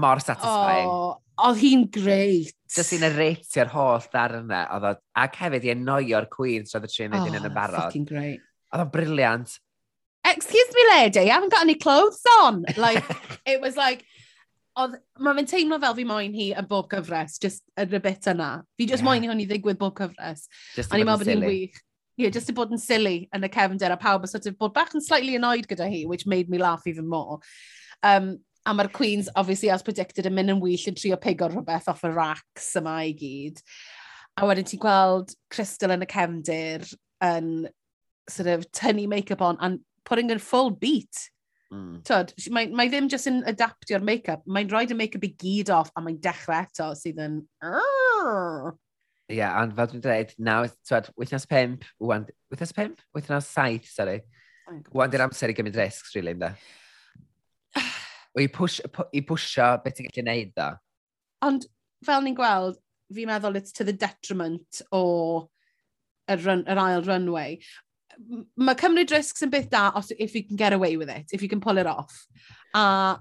[0.00, 0.88] Mor satisfying.
[0.88, 2.56] Oh, oedd hi'n greit.
[2.72, 4.64] Dys hi'n ereitio'r holl dar yna.
[4.76, 7.84] Oedd o, ac hefyd i enoio'r Queen so oedd y trin oh, yn y barod.
[7.84, 8.44] Fucking great.
[8.72, 9.58] Oedd o'n briliant.
[10.28, 12.64] Excuse me lady, I haven't got any clothes on.
[12.76, 13.04] Like,
[13.46, 14.04] it was like,
[14.82, 18.28] oedd, mae fe'n teimlo fel fi moyn hi yn bob cyfres, just yr y bit
[18.32, 18.50] yna.
[18.78, 19.08] Fi just yeah.
[19.08, 20.46] moyn hi hwn i ddigwydd bob cyfres.
[20.76, 21.78] Just a ni'n meddwl bod hi'n wych.
[22.18, 24.94] Yeah, just to bod yn silly yn y cefnder a pawb sort of bod bach
[24.94, 27.38] yn slightly annoyed gyda hi, which made me laugh even more.
[28.02, 31.88] Um, a mae'r Queens, obviously, as predicted, yn mynd yn wyll yn trio pigo'r rhywbeth
[31.88, 33.62] off y racks yma i gyd.
[34.38, 36.84] A wedyn ti'n gweld Crystal yn y cefndir
[37.24, 37.52] yn
[38.28, 41.30] sort of tynnu make-up on and putting in full beat
[41.74, 42.00] Mm.
[42.08, 45.90] Tod, mae, mae ddim jyst yn adaptio'r make-up, mae'n rhoi y make-up i gyd off
[45.92, 47.40] a mae'n dechrau eto sydd yn...
[49.28, 53.02] Ie, yeah, ond fel dwi'n dweud, nawr, twed, wythnos pimp, wan, wythnos pimp?
[53.16, 54.22] Wythnos saith, sorry.
[54.68, 56.54] Oh wan di'r amser i gymryd risks, really, ynda.
[57.76, 58.80] o i, push,
[59.12, 60.70] i pwysio beth ti'n gallu neud, da.
[61.44, 61.68] Ond,
[62.08, 62.80] fel ni'n gweld,
[63.12, 65.02] fi'n meddwl it's to the detriment o
[66.28, 67.58] y, run, yr ail runway
[68.56, 71.42] mae cymryd risks yn beth da os, if you can get away with it, if
[71.42, 72.26] you can pull it off.
[72.74, 73.18] A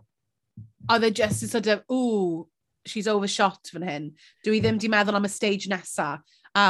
[0.89, 2.47] oedd e just yn sort of, ooh,
[2.86, 4.10] she's overshot fan hyn.
[4.45, 6.17] Dwi ddim di meddwl am y stage nesa.
[6.55, 6.65] A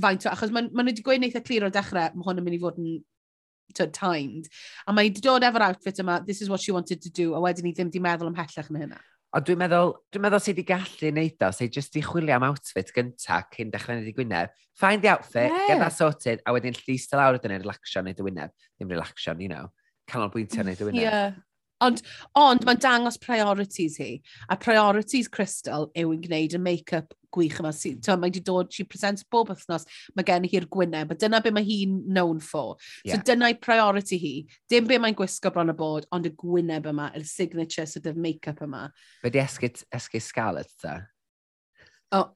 [0.00, 2.42] faint o, achos maen ma nhw wedi gweud neitha e clir o'r dechrau, mae hwn
[2.42, 4.48] yn mynd i fod yn timed.
[4.86, 7.42] A mae wedi dod efo'r outfit yma, this is what she wanted to do, a
[7.42, 9.00] wedyn ni ddim di meddwl am hellach yn hynna.
[9.36, 12.46] Ond dwi'n meddwl, dwi'n meddwl sydd wedi gallu neud o, sydd jyst i chwilio am
[12.46, 14.54] outfit gynta cyn dechrau neud i gwyneb.
[14.78, 15.66] Find the outfit, yeah.
[15.68, 18.54] get that sorted, a wedyn llys ta lawr ydyn ni'n relaxio neud y wyneb.
[18.78, 19.68] Ddim relaxio, you know,
[20.08, 21.04] canolbwyntio neud y wyneb.
[21.04, 21.36] Yeah.
[21.84, 22.02] Ond,
[22.38, 24.16] ond mae'n dangos priorities hi.
[24.50, 27.70] A priorities Crystal yw yn gwneud y make-up gwych yma.
[27.76, 29.86] Si, mae wedi dod, she presents bob wythnos,
[30.16, 32.76] mae gen hi'r gwyneb, a dyna be mae hi'n known for.
[33.04, 33.18] Yeah.
[33.18, 34.32] So dyna'i priority hi.
[34.70, 38.18] Dim be mae'n gwisgo bron y bod, ond y gwyneb yma, y signature sort of
[38.18, 38.88] make-up yma.
[39.22, 40.98] Be di esgu, esgu Scarlett, ta?
[42.10, 42.30] Oh,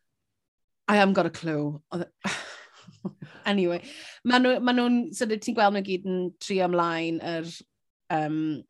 [0.86, 1.82] I haven't got a clue.
[3.46, 3.82] anyway,
[4.24, 7.18] maen nhw'n, ma nhw, ma nhw sort of, ti'n gweld nhw gyd yn trio ymlaen
[7.32, 7.48] yr
[8.12, 8.62] um,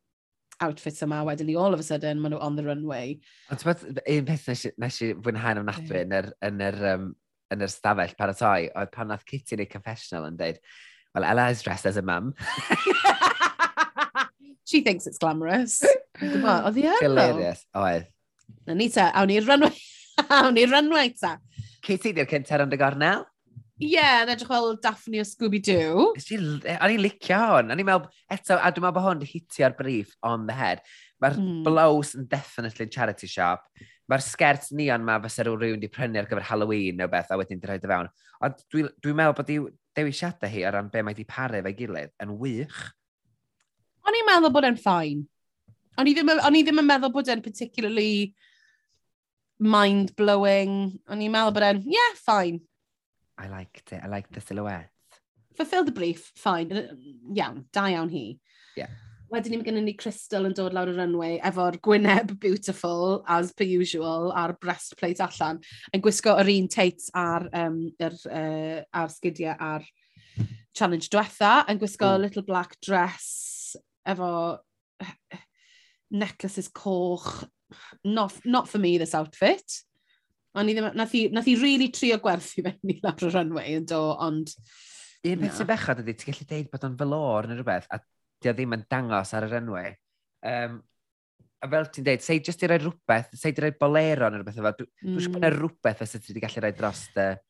[0.64, 3.18] outfits yma, wedyn ni all of a sudden, maen nhw on the runway.
[3.50, 4.48] Ond ti'n meddwl, un peth
[4.82, 7.10] nes i fwynhau'n ofnadwy yn yr, yn yr, um,
[7.52, 10.62] yn yr stafell paratoi, oedd pan nath Kitty neu confessional yn dweud,
[11.14, 12.32] well, Ella is dressed as a mum.
[14.64, 15.82] She thinks it's glamorous.
[16.22, 18.06] Oedd hi yn Hilarious, oedd.
[18.68, 19.74] Na ni ta, awn ni'r runway,
[20.38, 21.34] awn ni'r runway ta.
[21.82, 23.26] Kitty, di'r cynter yn y gornel?
[23.82, 26.10] Ie, yn edrych fel Daphne o Scooby-Doo.
[26.14, 27.72] A eh, ni'n licio hwn.
[27.72, 30.84] A ni'n meddwl, eto, a dwi'n meddwl bod hwn wedi hitio'r brief on the head.
[31.22, 31.58] Mae'r mm.
[31.66, 33.66] blows yn definitely charity shop.
[34.10, 37.38] Mae'r sgert neon ma fysa rhyw rhywun wedi prynu ar gyfer Halloween neu beth a
[37.40, 38.10] wedyn di rhaid y fewn.
[38.42, 39.52] Ond dwi'n dwi, meddwl bod
[39.98, 42.80] dewisiadau hi o ran be mae wedi paru fe gilydd yn wych.
[44.06, 45.22] O'n i'n meddwl bod e'n ffain.
[45.98, 48.34] O'n i ddim, on i ddim yn meddwl bod e'n particularly
[49.62, 50.76] mind-blowing.
[51.10, 52.62] O'n i'n meddwl bod e'n, yeah, fine.
[53.42, 54.00] I liked it.
[54.02, 54.90] I liked the silhouette.
[55.56, 56.70] Fulfilled the brief, fine.
[57.34, 58.38] Iawn, da iawn hi.
[58.76, 58.92] Yeah.
[59.32, 63.64] Wedyn ni'n gynnu ni Crystal yn dod lawr y runway efo'r gwyneb beautiful, as per
[63.64, 65.60] usual, a'r breastplate allan,
[65.92, 69.88] yn gwisgo yr un teits ar, um, yr, uh, ar sgidiau ar
[70.76, 72.26] challenge diwetha, yn gwisgo mm.
[72.26, 73.74] little black dress
[74.08, 74.60] efo
[76.12, 77.48] necklaces coch.
[78.04, 79.80] Not, not for me, this outfit.
[80.58, 83.76] Ond i ddim, nath i, nath i really trio gwerthu fe ni lawr y runway
[83.78, 84.52] yn do, ond...
[85.22, 88.00] Un peth sy'n bechod ydy, ti'n gallu deud bod o'n fel neu rhywbeth, a
[88.42, 89.94] di o ddim yn dangos ar yr runway.
[90.50, 90.80] Um,
[91.62, 94.50] a fel ti'n deud, sei jyst i roi rhywbeth, sei di roi bolero neu mm.
[94.50, 95.22] rhywbeth efo, dwi'n mm.
[95.22, 97.30] siŵr bod yna rhywbeth fysa ti wedi gallu rhoi dros dy...
[97.30, 97.48] Uh,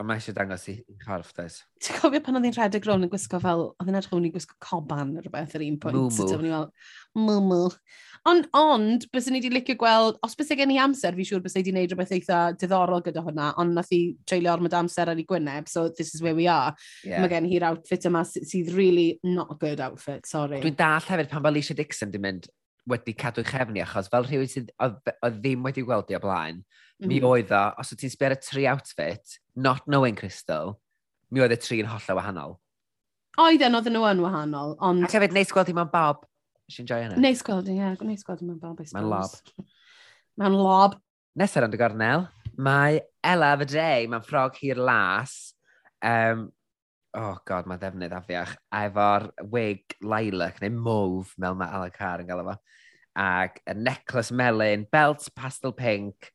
[0.00, 1.58] ond mae eisiau dangos i chorff, des.
[1.84, 4.30] Ti'n cofio pan oedd hi'n rhedeg rown yn gwisgo fel, oedd hi'n edrych rown i
[4.32, 6.20] gwisgo coban neu rhywbeth ar un pwynt.
[6.20, 6.62] Mwmw.
[7.20, 7.66] Mwmw.
[8.30, 11.56] Ond, ond, bys ni wedi licio gweld, os bys gen i amser, fi siŵr bys
[11.56, 15.20] ni wedi gwneud rhywbeth eitha diddorol gyda hwnna, ond nath i treulio ormod amser ar
[15.20, 16.74] ei gwyneb, so this is where we are.
[17.04, 17.20] Yeah.
[17.20, 20.60] Mae gen hi'r outfit yma sydd really not a good outfit, sorry.
[20.64, 22.48] Dwi'n dall hefyd pan fel Alicia Dixon di mynd,
[22.88, 27.06] wedi cadw'n chefni, achos fel rhywun sydd oedd ddim wedi gweld i o blaen, mm.
[27.06, 27.28] mi mhm.
[27.28, 30.76] oedd o, os wyt ti'n sbio ar y tri outfit, not knowing Crystal,
[31.30, 32.56] mi oedd y tri yn holl wahanol.
[33.40, 35.06] Oedden, oedd nhw yn wahanol, ond...
[35.06, 36.24] Ac hefyd, neis gweld i mewn bob.
[36.70, 37.20] Si'n joio hynny?
[37.22, 37.92] Neis gweld i, ie.
[38.06, 39.64] Neis gweld i mewn bob, Mae'n lob.
[40.40, 40.96] Mae'n lob.
[41.38, 42.26] Nesaf rand y gornel,
[42.58, 45.54] mae Ela fy mae'n ffrog hir las.
[46.02, 46.48] Um,
[47.18, 52.28] oh god, mae ddefnydd afiach, efo'r wig lilac neu mauve fel mae Alan Carr yn
[52.28, 52.56] gael efo,
[53.18, 56.30] ac y necklace melyn, belt pastel pink,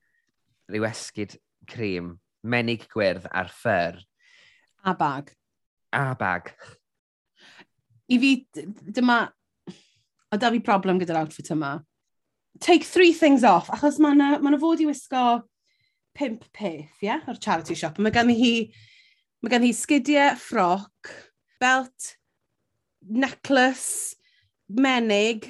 [0.72, 1.38] rhyw esgyd
[1.70, 4.02] cream, menig gwyrdd a'r ffyr.
[4.86, 5.32] A bag.
[5.96, 6.52] A bag.
[8.12, 9.24] I fi, dyma,
[10.32, 11.78] o da fi problem gyda'r outfit yma.
[12.62, 15.24] Take three things off, achos mae yna ma, fod i wisgo
[16.16, 17.98] pimp peth, ie, yeah, o'r charity shop.
[18.00, 18.54] Mae gen hi
[19.46, 21.10] Mae gen hi sgidiau ffroc,
[21.62, 22.06] belt,
[23.06, 24.16] necklace,
[24.74, 25.44] menig.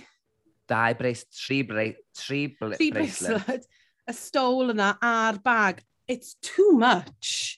[0.67, 3.63] Dau breis, tri breis, tri, bl tri bracelet.
[4.03, 5.79] Y stole yna a'r bag.
[6.11, 7.55] It's too much.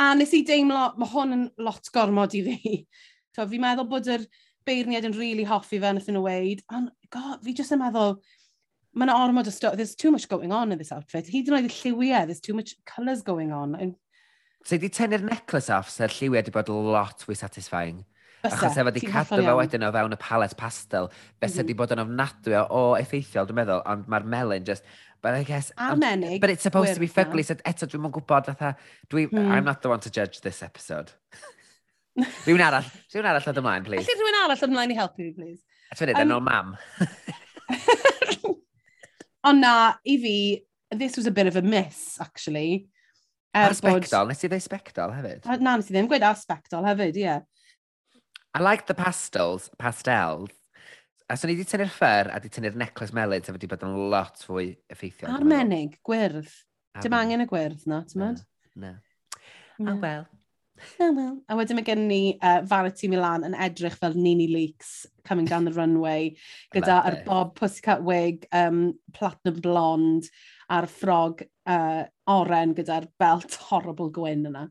[0.00, 2.76] A nes i deimlo, mae hwn yn lot gormod i fi.
[3.36, 4.24] So, fi'n meddwl bod yr
[4.68, 6.64] beirniad yn really hoffi fe, nath e yn y weid.
[6.72, 8.18] Ond, god, fi jyst yn meddwl,
[8.96, 9.76] mae yna ormod o stuff.
[9.76, 11.28] There's too much going on in this outfit.
[11.32, 13.76] Hyd yn oed y lliwiau, there's too much colours going on.
[13.76, 13.96] And
[14.64, 18.02] So di tynnu'r necklace off, so lliwiau wedi bod lot fwy satisfying.
[18.42, 21.08] Bysa, Achos efo wedi cadw fo wedyn o fewn y palet pastel,
[21.42, 21.78] beth mm -hmm.
[21.78, 24.86] bod yn ofnadwy o, o effeithiol, dwi'n meddwl, ond mae'r melyn just,
[25.22, 25.72] but I guess...
[25.76, 26.40] A menig.
[26.40, 28.74] But it's supposed to be fugly, so eto dwi'n mwyn gwybod, fatha,
[29.10, 29.50] dwi, hmm.
[29.50, 31.10] I'm not the one to judge this episode.
[32.46, 34.06] rwy'n arall, rwy'n arall oedd ymlaen, please.
[34.06, 35.62] Felly rwy'n arall ddod ymlaen i helpu fi, please.
[35.90, 36.74] A ti'n fynd, um, yn mam.
[39.50, 39.74] ond na,
[40.06, 40.36] i fi,
[40.90, 42.86] this was a bit of a miss, actually.
[43.52, 44.32] Er a sbectol, bod...
[44.32, 45.44] nes i ddweud spectol hefyd?
[45.44, 47.24] A, na, nes i ddim gweud a hefyd, ie.
[47.26, 47.42] Yeah.
[48.54, 50.50] I like the pastels, pastels.
[51.28, 53.94] A so ni wedi tynnu'r ffer a wedi tynnu'r necklace melyd, sef wedi bod yn
[54.12, 55.32] lot fwy effeithiol.
[55.38, 56.50] Armenig, gwyrdd.
[57.00, 58.42] Dim angen y gwyrdd na, ti'n mynd?
[58.76, 58.92] Na.
[59.80, 60.26] A wel.
[61.00, 61.36] A wel.
[61.48, 65.64] A wedyn mae gen ni uh, Vanity Milan yn edrych fel Nini Leaks coming down
[65.64, 66.34] the runway
[66.74, 70.28] gyda yr Bob Pussycat Wig, um, Platinum Blonde
[70.72, 74.66] a'r ffrog uh, oren gyda'r belt horrible gwyn yna.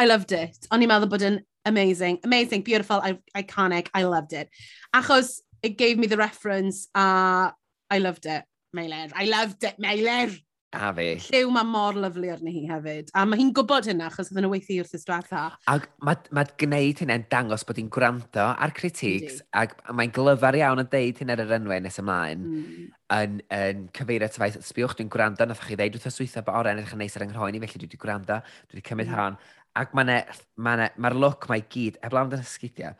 [0.00, 0.68] I loved it.
[0.72, 3.02] O'n i'n meddwl bod yn amazing, amazing, beautiful,
[3.36, 4.48] iconic, I loved it.
[4.94, 7.50] Achos it gave me the reference a uh,
[7.90, 9.12] I loved it, Meilir.
[9.14, 10.40] I loved it, Meilir!
[10.72, 11.06] A fi.
[11.20, 13.10] Lliw mae mor lyflu arni hi hefyd.
[13.18, 15.42] A mae hi'n gwybod hynna, achos oedd yn y weithi wrth ystwatha.
[15.68, 20.80] Ac mae ma gwneud hynny'n dangos bod hi'n gwrando ar critiques, ac mae'n glyfar iawn
[20.80, 22.90] yn deud hyn ar yr enwau nes ymlaen, mm.
[23.18, 26.62] yn, yn cyfeirio at faith, sbiwch dwi'n gwrando, nath chi ddeud wrth y switha bod
[26.62, 29.18] oren edrych yn neis ar ynghoen i, felly dwi wedi gwrando, dwi wedi cymryd mm.
[29.20, 29.40] hon.
[29.82, 32.96] Ac mae'r ma ma ma look mae gyd, heblaw dyn sgidiau,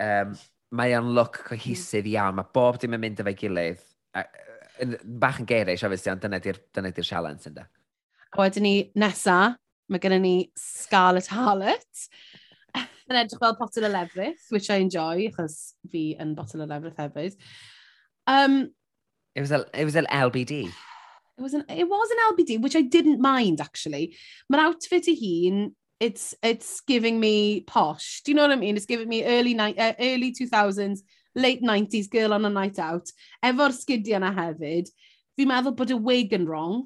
[0.00, 0.36] um,
[0.76, 2.12] mae o'n look cohesif hmm.
[2.14, 3.82] iawn, mae bob dim yn mynd efo'i gilydd.
[4.16, 4.24] A,
[5.20, 7.66] bach yn geiriau, siafis ti, ond dyna di'r dyna di sialens ynddo.
[8.34, 9.54] A wedyn ni nesa,
[9.90, 12.08] mae gennym ni Scarlet Harlot.
[13.10, 16.98] yn edrych fel botel o lefrith, which I enjoy, achos fi yn botel o lefrith
[16.98, 17.36] hefyd.
[18.26, 18.72] Um,
[19.34, 20.66] it, was a, it was an LBD.
[21.36, 24.16] It was an, it was an LBD, which I didn't mind, actually.
[24.50, 28.22] Mae'r outfit i hun, it's, it's giving me posh.
[28.22, 28.76] Do you know what I mean?
[28.76, 31.00] It's giving me early, ni uh, early 2000s
[31.34, 33.10] late 90s girl on a night out,
[33.44, 34.90] efo'r sgidiau yna hefyd,
[35.38, 36.84] fi'n meddwl bod y wig yn wrong.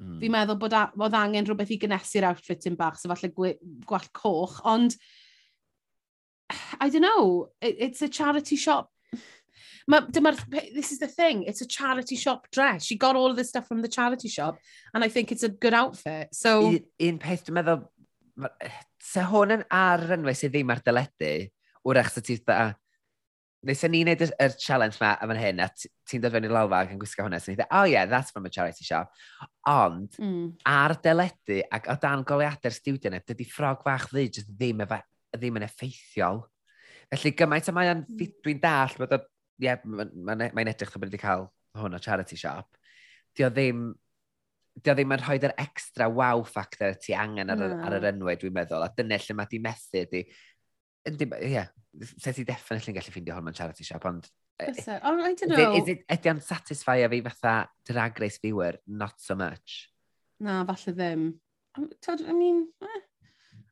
[0.00, 0.18] Mm.
[0.20, 4.60] Fi'n meddwl bod bod angen rhywbeth i gynesu'r outfit yn bach, so falle gwallt coch,
[4.68, 4.98] ond
[6.80, 8.90] I don't know, it, it's a charity shop.
[9.88, 10.34] Ma, dyma,
[10.74, 12.84] this is the thing, it's a charity shop dress.
[12.84, 14.58] She got all of this stuff from the charity shop,
[14.92, 16.28] and I think it's a good outfit.
[16.32, 16.66] So...
[16.66, 17.84] Un, un peth dwi'n meddwl,
[18.60, 21.30] eh, se hwn yn ar rynwau sydd ddim ar dyledu,
[21.86, 22.58] wrach sydd ti'n dda,
[23.64, 25.70] Nes ni wneud y challenge ma am hyn, a
[26.06, 28.30] ti'n dod fewn i'r lawfa ac yn gwisgo hwnna, so ni dweud, oh yeah, that's
[28.30, 29.10] from a charity shop.
[29.70, 30.44] Ond, mm.
[30.70, 35.00] ar deledu ac o dan goleadau'r studio yna, dydy ffrog fach ddi jyst ddim, efa,
[35.34, 36.44] ddim yn effeithiol.
[37.10, 38.32] Felly gymaint o mae'n, hmm.
[38.44, 39.20] dwi'n dall bod o,
[39.56, 41.46] ie, yeah, mae'n ma ma edrych bod wedi cael
[41.78, 42.76] hwn o charity shop.
[43.36, 43.88] Di o ddim,
[44.76, 47.84] di o ddim yn rhoi'r extra wow factor ti angen ar, mm.
[47.86, 50.22] ar yr enwau, dwi'n meddwl, a dyna lle mae di methu, di,
[51.06, 51.64] Ie,
[52.18, 54.28] se ti definitely yn gallu ffeindio hwn mewn charity shop, ond...
[54.56, 55.74] E, e, Fysa, ond I don't know.
[55.78, 57.56] Is it, ydy o'n satisfy a fi fatha
[57.88, 59.86] drag race viewer, not so much?
[60.40, 61.26] Na, falle ddim.
[62.04, 63.02] Tod, I mean, eh.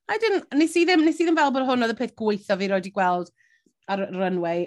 [0.08, 2.58] I didn't, nes i ddim, nes i ddim fel bod hwn oedd y peth gweithio
[2.60, 3.32] fi roed i gweld
[3.88, 4.66] ar y runway.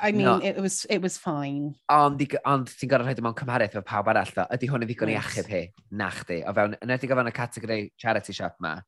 [0.00, 0.38] I mean, no.
[0.42, 1.74] it, was, it was fine.
[1.92, 4.46] Ond, ond ti'n gorau rhaid yma'n cymharaeth efo pawb arall, ddo.
[4.56, 5.62] Ydy hwn yn ddigon i achub hi?
[5.94, 6.40] Na chdi.
[6.48, 8.78] O fewn, yn edrych o fewn y categori charity shop ma,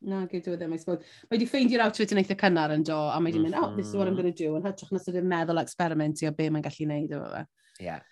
[0.00, 1.02] na, gyd e ddim, I suppose.
[1.28, 3.88] Mae wedi ffeindio'r outfit yn eitha cynnar yn do, a mae wedi mynd, oh, this
[3.88, 4.22] is what I'm mhm.
[4.22, 7.32] going to do, yn hytrach na sydd yn meddwl experimentio be mae'n gallu neud efo
[7.34, 7.44] fe.
[7.78, 7.88] Ie.
[7.88, 8.06] Yeah.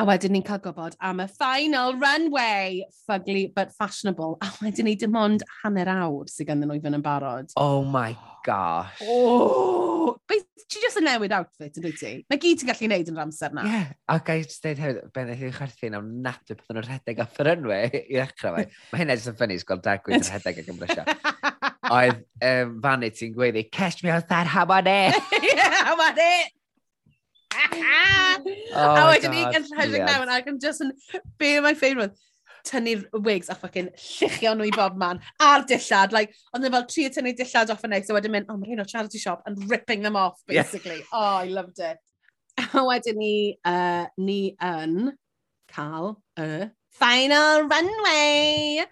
[0.00, 4.38] A wedyn ni'n cael gwybod am y final runway, fugly but fashionable.
[4.40, 7.50] A wedyn ni dim ond hanner awr sydd ganddyn nhw i fynd yn barod.
[7.60, 8.14] Oh my
[8.46, 9.02] gosh.
[9.04, 10.14] Oh!
[10.24, 12.12] Be, ti just yn newid outfit yn dwi ti?
[12.32, 13.64] Mae gyd ti'n gallu neud yn yr amser na.
[13.66, 13.90] Ie, yeah.
[14.08, 17.42] a gai jyst dweud hefyd, ben eich chi'n chwerthu nawr nad yw pethau'n rhedeg off
[17.44, 18.64] yr enwau i ddechrau fe.
[18.94, 21.04] Mae hynna jyst yn ffynnu sgol dagwyd yn rhedeg ac ymrysio.
[21.98, 25.20] Oedd um, Fanny ti'n gweiddi, catch me outside, how about it?
[25.50, 26.56] yeah, how about it?
[28.78, 30.92] oh a wedyn ni gan rhedeg mewn ac yn just yn,
[31.38, 32.14] be my favourite,
[32.66, 36.14] tynnu'r wigs a ffocin llichio nhw i bob man a'r dillad.
[36.16, 38.84] Like, ond fel tri tynnu dillad off yn next, so wedyn mynd, oh, mae hyn
[38.84, 41.00] o charity shop and ripping them off, basically.
[41.00, 41.12] Yeah.
[41.12, 41.98] Oh, I loved it.
[42.74, 43.34] A wedyn ni,
[43.64, 45.12] uh, ni yn
[45.70, 48.86] cael y final runway.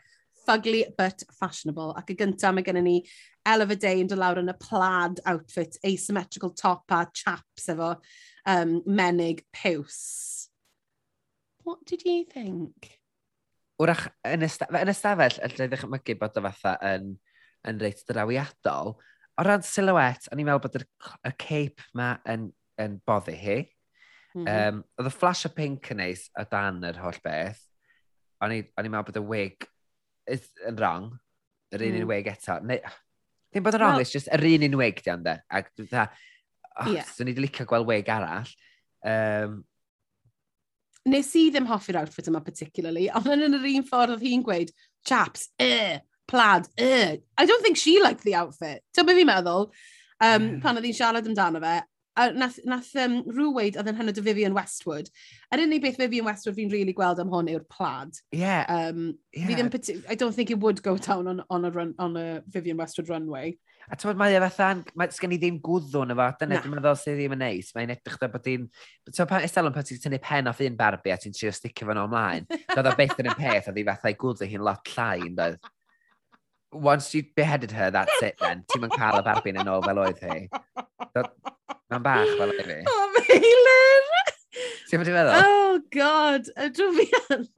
[0.49, 1.93] Fugly but fashionable.
[1.99, 3.01] Ac y gyntaf mae gennym ni
[3.49, 7.95] Eleva Day yn dod lawr yn y plaid outfit, asymmetrical top a chaps efo
[8.49, 10.49] um, menig piws.
[11.65, 12.99] What did you think?
[13.79, 17.13] Wrach, yn, ystaf yn ystafell, allai ddechmygu bod o fatha yn,
[17.69, 18.97] yn reit drawiadol.
[19.39, 22.49] O ran silhouette, o'n i'n meddwl bod y cape ma yn,
[22.81, 23.59] yn boddi hi.
[24.35, 24.79] Mm -hmm.
[24.79, 27.61] um, oedd y flash o pink yn neis o dan yr holl beth.
[28.43, 29.69] O'n i'n meddwl bod y wig
[30.29, 31.13] yn wrong.
[31.75, 32.03] Yr un mm.
[32.03, 32.59] un wig eto.
[32.65, 32.81] Neu,
[33.53, 35.37] ddim bod yn wrong, well, it's just yr un un wig di ond e.
[35.55, 36.09] Ac dwi dda,
[36.79, 37.05] oh, yeah.
[37.05, 38.53] so ni wedi licio gweld weg arall.
[39.07, 39.63] Um,
[41.09, 44.73] Nes i ddim hoffi'r outfit yma particularly, ond yn yr un ffordd oedd hi'n gweud,
[45.09, 47.15] chaps, uh, plaid, uh.
[47.39, 48.83] I don't think she liked the outfit.
[48.93, 49.71] Ti'n beth fi'n meddwl?
[50.19, 50.59] Um, mm.
[50.65, 51.79] Pan oedd hi'n siarad amdano fe,
[52.19, 55.09] a nath, nath um, rhyw weid oedd yn hynod o Vivian Westwood.
[55.55, 58.19] Yr unig beth Vivian Westwood fi'n really gweld am hwn yw'r plaid.
[58.35, 58.67] Yeah.
[58.69, 59.47] Um, yeah.
[59.47, 62.43] Fi ddim, I don't think it would go down on, on, a, run, on a
[62.49, 63.57] Vivian Westwood runway.
[63.89, 64.67] A ti'n meddwl, mae e fatha,
[65.01, 67.71] mae sgen i ddim gwddwn efo, dyna dwi'n meddwl sydd ddim yn neis.
[67.77, 68.67] Mae'n edrych da bod ti'n...
[69.09, 72.01] Ti'n pan estalon pan ti'n tynnu pen off un barbi a ti'n trio sticio fan
[72.03, 72.49] ymlaen.
[72.75, 75.39] Doedd o beth yn y peth, a ddi fatha i gwddw hi'n lot llai, yn
[75.39, 75.71] doedd.
[76.71, 78.61] Once you beheaded her, that's it then.
[78.69, 80.43] Ti'n mynd cael y barbi yn ôl fel oedd hi.
[81.89, 82.83] Mae'n bach fel oedd hi.
[82.93, 84.13] O, Meilir!
[84.91, 85.49] Ti'n mynd i feddwl?
[85.49, 86.53] Oh, God!
[86.61, 87.49] Y drwy'n...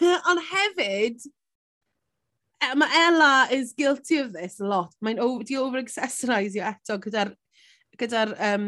[0.30, 1.28] Ond hefyd,
[2.60, 4.94] E, mae Ella is guilty of this a lot.
[5.04, 7.32] Mae'n over, di over-accessorisio eto gyda'r
[8.00, 8.66] gyda um,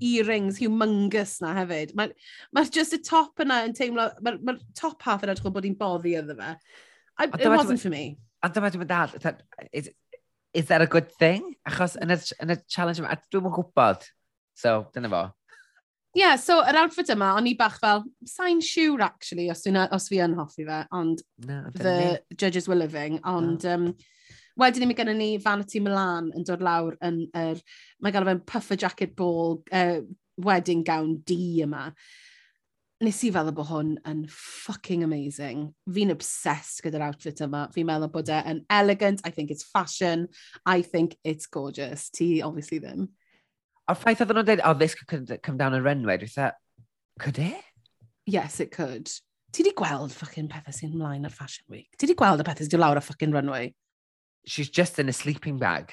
[0.00, 1.94] earrings humongous na hefyd.
[1.96, 2.14] Mae'r
[2.56, 5.78] ma just y top yna yn teimlo, mae'r ma top half yn edrych bod hi'n
[5.80, 6.54] boddi iddo fe.
[7.20, 8.18] I, it wasn't for me.
[8.42, 9.42] A dyma dwi'n mynd al,
[9.72, 9.90] is,
[10.56, 11.54] is that a good thing?
[11.68, 14.08] Achos yn y, yn y challenge yma, dwi'n yn gwybod.
[14.56, 15.22] So, dyna fo
[16.14, 20.08] yeah, so yr outfit yma, o'n i bach fel, sain siwr actually, os, dwi'n, os
[20.10, 22.36] fi yn hoffi fe, ond no, the ni.
[22.36, 23.74] judges were living, ond no.
[23.74, 23.92] um,
[24.60, 27.60] wedyn mi gennym ni Vanity Milan yn dod lawr yn yr,
[28.02, 30.00] mae gael fe'n puffer jacket ball uh,
[30.40, 31.90] wedding gown D yma.
[33.00, 35.70] Nes i feddwl bod hwn yn fucking amazing.
[35.88, 37.62] Fi'n obsessed gyda'r outfit yma.
[37.72, 40.26] Fi'n meddwl bod e'n elegant, I think it's fashion,
[40.66, 42.10] I think it's gorgeous.
[42.10, 43.08] Ti, obviously, ddim.
[43.90, 46.58] A'r ffaith oedd nhw'n dweud, oh, this could come down a runway, dwi'n dweud,
[47.18, 47.64] could it?
[48.30, 49.10] Yes, it could.
[49.50, 51.88] Ti di gweld ffucking pethau sy'n ymlaen ar Fashion Week?
[51.98, 53.72] Ti di gweld y pethau sy'n lawr ar ffucking runway?
[54.46, 55.90] She's just in a sleeping bag.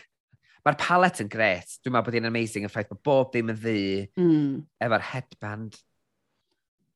[0.62, 1.74] Mae'r palette yn gret.
[1.82, 3.82] Dwi'n meddwl bod hi'n amazing yn ffaith bod bob ddim yn ddi
[4.20, 4.54] mm.
[4.86, 5.82] efo'r headband.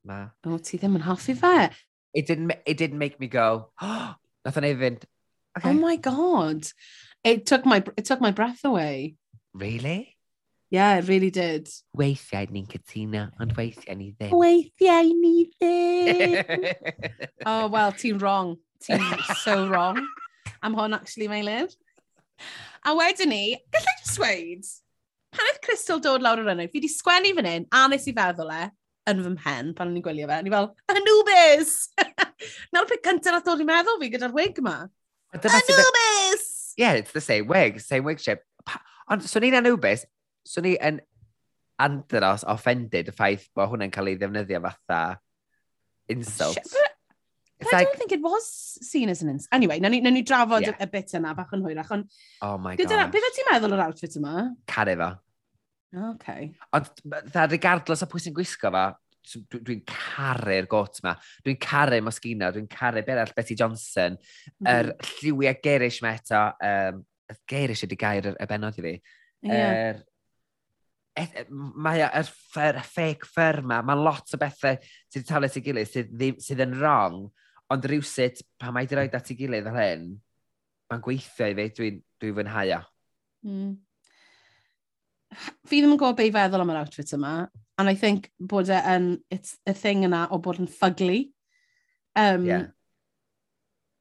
[0.06, 0.22] Ma.
[0.46, 1.72] O, ti ddim yn hoffi fe.
[2.14, 4.14] It didn't, it didn't make me go, oh,
[4.46, 5.10] nath o'n ei fynd.
[5.58, 5.72] Okay.
[5.72, 6.70] Oh my god.
[7.24, 9.16] It took my, it took my breath away.
[9.54, 10.18] Really?
[10.72, 11.68] Yeah, it really did.
[12.00, 14.32] Weithiau ni'n cytuno, ond weithiau ni ddim.
[14.32, 16.38] Weithiau ni ddim.
[17.46, 18.56] oh, well, ti'n wrong.
[18.80, 19.04] Ti'n
[19.44, 20.00] so wrong.
[20.64, 21.68] Am hwn, actually, Meilir.
[22.88, 24.70] A wedyn ni, gallai just weid,
[25.36, 28.16] pan oedd Crystal dod lawr yr ynydd, fi wedi sgwennu fan hyn, a nes i
[28.16, 28.62] feddwl e,
[29.12, 31.76] yn fy mhen, pan o'n i'n gwylio fe, a ni fel, Anubis!
[32.74, 34.78] Nawr peth cyntaf nath dod i'n meddwl fi gyda'r wig ma.
[35.36, 36.48] Anubis!
[36.80, 38.48] Yeah, it's the same wig, same wig shape.
[39.12, 40.08] Ond, swn i'n Anubis,
[40.48, 41.02] swn i yn
[41.82, 45.02] andros offended y ffaith bod hwnna'n cael ei ddefnyddio fatha
[46.12, 46.62] insult.
[46.62, 46.94] But,
[47.60, 47.82] but like...
[47.82, 48.48] I don't think it was
[48.82, 49.48] seen as an ins.
[49.52, 50.78] Anyway, na ni, na ni drafod yeah.
[50.82, 51.92] y bit yna bach yn hwyrach.
[51.96, 52.06] On,
[52.48, 53.12] oh my god.
[53.14, 54.50] Beth ti'n meddwl o'r outfit yma?
[54.70, 55.12] Caru fo.
[56.16, 56.52] Okay.
[56.78, 58.86] Ond, dda, regardless o pwy sy'n gwisgo fo,
[59.22, 61.16] dwi'n dwi caru'r got yma.
[61.46, 64.70] Dwi'n caru Moschino, dwi'n caru Berall Betty Johnson, mm.
[64.72, 65.18] yr -hmm.
[65.20, 67.04] lliwiau gerish mae eto, um,
[67.50, 68.96] gerish ydy gair y benod i fi.
[69.42, 69.60] Yeah.
[69.60, 70.02] Er,
[71.20, 75.50] E- e- mae yr ffer, fake ffer ma, mae lot o bethau sydd wedi talu
[75.50, 77.26] at ei gilydd sydd, ddim, sydd yn wrong,
[77.72, 80.06] ond rhywsut pan mae wedi rhoi at ei gilydd fel hyn,
[80.92, 82.82] mae'n gweithio i fi, dwi'n dwi fwynhau o.
[83.48, 83.74] Mm.
[85.68, 87.36] Fi ddim yn gwybod be i feddwl am yr outfit yma,
[87.80, 91.32] and I think bod e yn, it's a thing yna o bod yn fugly.
[92.16, 92.68] Um, yeah.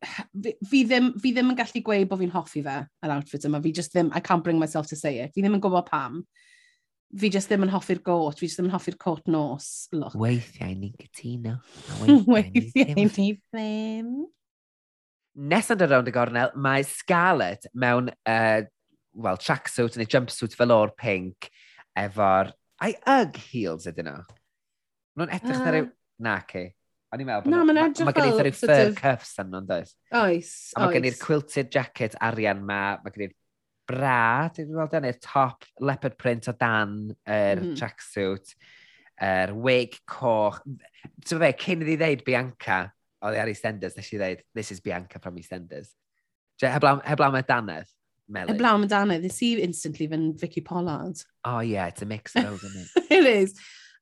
[0.01, 3.61] Fi, fi, ddim, fi ddim yn gallu gweud bod fi'n hoffi fe, yr outfit yma.
[3.63, 5.35] Fi just ddim, I can't bring myself to say it.
[5.35, 6.23] Fi ddim yn gwybod pam
[7.19, 10.15] fi jyst ddim yn hoffi'r got, fi jyst ddim yn hoffi'r cot nos look.
[10.19, 11.57] Weithiau ni'n cytuno.
[12.35, 14.13] Weithiau ni ddim.
[15.51, 18.61] Nes yn y rownd y gornel, mae Scarlett mewn, uh,
[19.15, 21.51] well, tracksuit neu jumpsuit fel o'r pink
[21.99, 22.53] efo'r...
[22.81, 24.21] Ai, ug heels ydyn nhw.
[25.19, 25.75] Nw'n edrych uh, na ah.
[25.77, 25.91] ryw...
[26.21, 26.67] Na, ci.
[27.11, 27.53] O'n i'n meddwl bod...
[27.53, 28.07] Na, mae'n edrych.
[28.07, 29.95] Mae gen i fur cuffs yn nhw'n does?
[30.13, 30.55] Oes, oes.
[30.77, 33.37] A mae gen i'r quilted jacket arian ma, mae gen i'r
[33.91, 37.79] bra, dwi'n gweld dan, e i'r top leopard print o dan yr er mm -hmm.
[37.81, 38.55] tracksuit,
[39.21, 40.61] yr er wig coch.
[41.27, 42.83] Ti'n fe, cyn iddi ddeud Bianca,
[43.25, 45.95] oedd e ar EastEnders, nes i ddeud, this is Bianca from EastEnders.
[46.61, 47.89] Heblaw am y danedd,
[48.29, 48.53] Melly.
[48.53, 51.23] Heblaw am y danedd, i instantly fy'n Vicky Pollard.
[51.45, 53.11] Oh yeah, it's a mix of those, isn't it?
[53.19, 53.55] it is.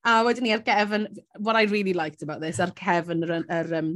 [0.05, 1.09] A wedyn ni ar Kevin,
[1.39, 3.93] what I really liked about this, ar Kevin, yr, yr, um,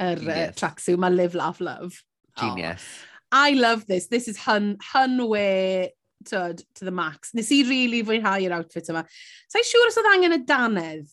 [0.00, 2.02] yr uh, tracksuit, mae Live, Laugh, Love.
[2.36, 2.84] Genius.
[3.32, 4.06] I love this.
[4.06, 5.92] This is hun, hun way
[6.26, 7.34] to, to the max.
[7.34, 9.04] Nes i really fwynhau'r outfit yma.
[9.50, 11.06] Sa'i so, siŵr os oedd angen y danedd.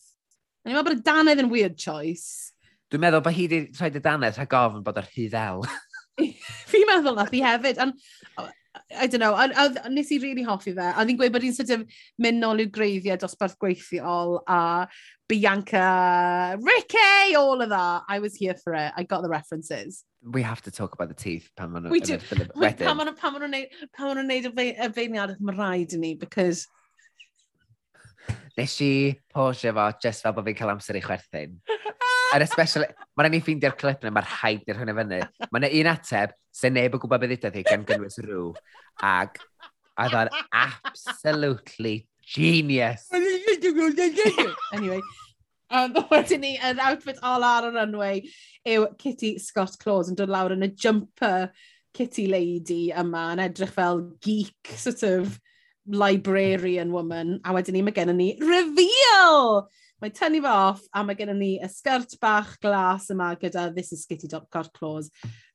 [0.64, 2.52] Yn i'n meddwl bod y danedd yn weird choice.
[2.92, 5.64] Dwi'n meddwl bod hi wedi rhaid y danedd rhag ofn bod yr hyddel.
[6.70, 7.80] Fi'n meddwl na, fi hefyd.
[7.82, 7.98] And,
[8.38, 8.48] oh,
[8.92, 10.92] I don't know, a, a, a nes i really hoffi fe.
[10.92, 11.84] A ni'n gweud bod hi'n sort of
[12.20, 14.86] mynd nôl i'w greiddiau dosbarth gweithiol a
[15.26, 18.02] Bianca, Ricky, all of that.
[18.08, 18.92] I was here for it.
[18.94, 20.04] I got the references.
[20.22, 21.90] We have to talk about the teeth pan maen nhw...
[21.90, 22.18] We do.
[22.18, 24.70] Pan maen nhw'n neud y
[25.00, 26.66] feiniad, mae'n rhaid i ni, because
[28.58, 28.92] nes i
[29.34, 31.56] posio fo just fel bod fi'n cael amser i chwerthin.
[32.34, 35.20] Yn especially, mae'n rhaid ni ffeindio'r clip yna, mae'r haid ni'r hynny fyny.
[35.52, 38.48] Mae yna un ateb, sy'n neb yn gwybod beth ydy gan gynnwys rhyw.
[39.06, 39.38] Ag,
[39.94, 40.32] a dda'n
[40.64, 43.06] absolutely genius.
[44.72, 45.00] anyway,
[45.74, 48.20] Um, wedyn ni, yr outfit all ar y runway
[48.68, 51.48] yw Kitty Scott Claus yn dod lawr yn y jumper
[51.96, 55.38] Kitty lady yma yn edrych fel geek, sort of,
[55.86, 57.38] librarian woman.
[57.44, 59.66] A wedyn ni, mae gennym ni reveal!
[60.02, 63.92] Mae tynnu fe off a mae gennym ni y sgert bach glas yma gyda this
[63.94, 65.10] is skitty.got claws.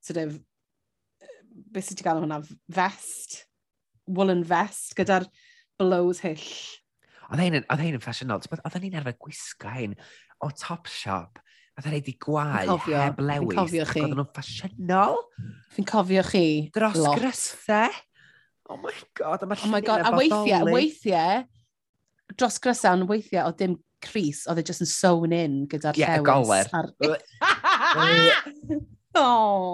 [0.05, 0.37] Sort of,
[1.69, 2.39] beth sydd wedi gael hwnna?
[2.71, 3.43] Vest?
[4.09, 5.27] Woolen vest gyda'r
[5.79, 6.47] blows hyll.
[7.29, 8.41] Oedd hyn yn ffasiynol.
[8.41, 9.95] Oedd ni'n arfer gwisgo hyn
[10.41, 11.41] o Top Shop.
[11.77, 13.53] A dda reidi gwau, heb lewis.
[13.53, 14.01] Fi'n cofio chi.
[14.03, 15.21] Oedd nhw'n ffasiynol.
[15.75, 16.47] Fi'n cofio chi.
[16.75, 17.19] Dros lot.
[17.21, 17.99] grysau.
[18.69, 20.03] Oh my god, a mae'r oh my god.
[20.05, 21.45] A weithiau, weithiau,
[22.35, 26.63] dros grysau, weithiau o dim Cris, oedd e just yn sewn in gyda'r yeah, llewis.
[26.63, 27.11] Ie, y
[27.99, 28.87] goler.
[29.17, 29.21] O,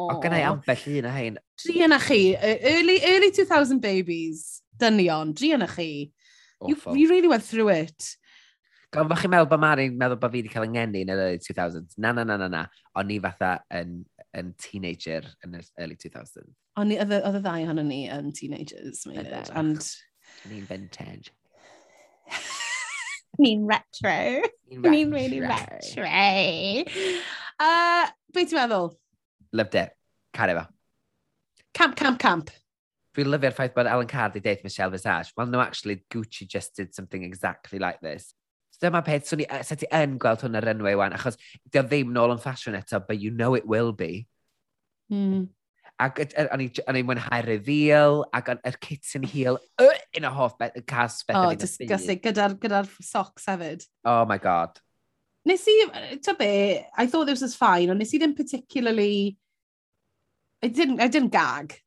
[0.10, 0.20] oh.
[0.24, 1.40] gynnau ambell un a hein.
[1.60, 5.90] Dri yna chi, e, early, early 2000 babies, dynion, dri yna chi.
[6.66, 8.16] You, you really went through it.
[8.96, 11.42] Gan fach chi'n meddwl bod Mari'n meddwl bod fi wedi cael yngeni yn yr early
[11.44, 11.98] 2000s.
[12.00, 12.64] Na, na, na, na, na.
[12.96, 13.98] O'n i fatha yn,
[14.40, 16.48] yn teenager yn yr early 2000s.
[16.80, 19.44] O'n ni, oedd y ddau ohono ni yn teenagers, mate.
[19.52, 19.84] And...
[20.48, 21.36] Ni'n vintage.
[23.40, 24.44] Ni'n retro.
[24.72, 26.06] Ni'n really retro.
[27.56, 28.94] Uh, be ti'n meddwl?
[29.54, 29.92] Loved it.
[30.36, 30.68] Cario fo.
[31.74, 32.52] Camp, camp, camp.
[33.16, 35.32] Dwi'n lyfio'r ffaith bod Alan Carr di deith Michelle Visage.
[35.38, 38.34] Well, no, actually, Gucci just did something exactly like this.
[38.76, 41.38] So dyma peth, swn i, set i yn gweld hwn ar runway wan, achos
[41.72, 44.28] dio ddim nôl yn ffasiwn eto, but you know it will be.
[45.12, 45.48] Mm
[46.02, 46.64] ac er, o'n
[47.00, 51.38] i'n mwynhau reveal, ac yr kitten heel, uh, yn y hoff beth, y cas beth.
[51.40, 53.86] O, oh, disgusting, gyda'r gyda socks hefyd.
[54.08, 54.82] Oh my god.
[55.46, 55.76] Nes i,
[56.26, 59.38] to be, I thought this was fine, ond nes i ddim particularly,
[60.64, 61.78] I didn't, I didn't gag.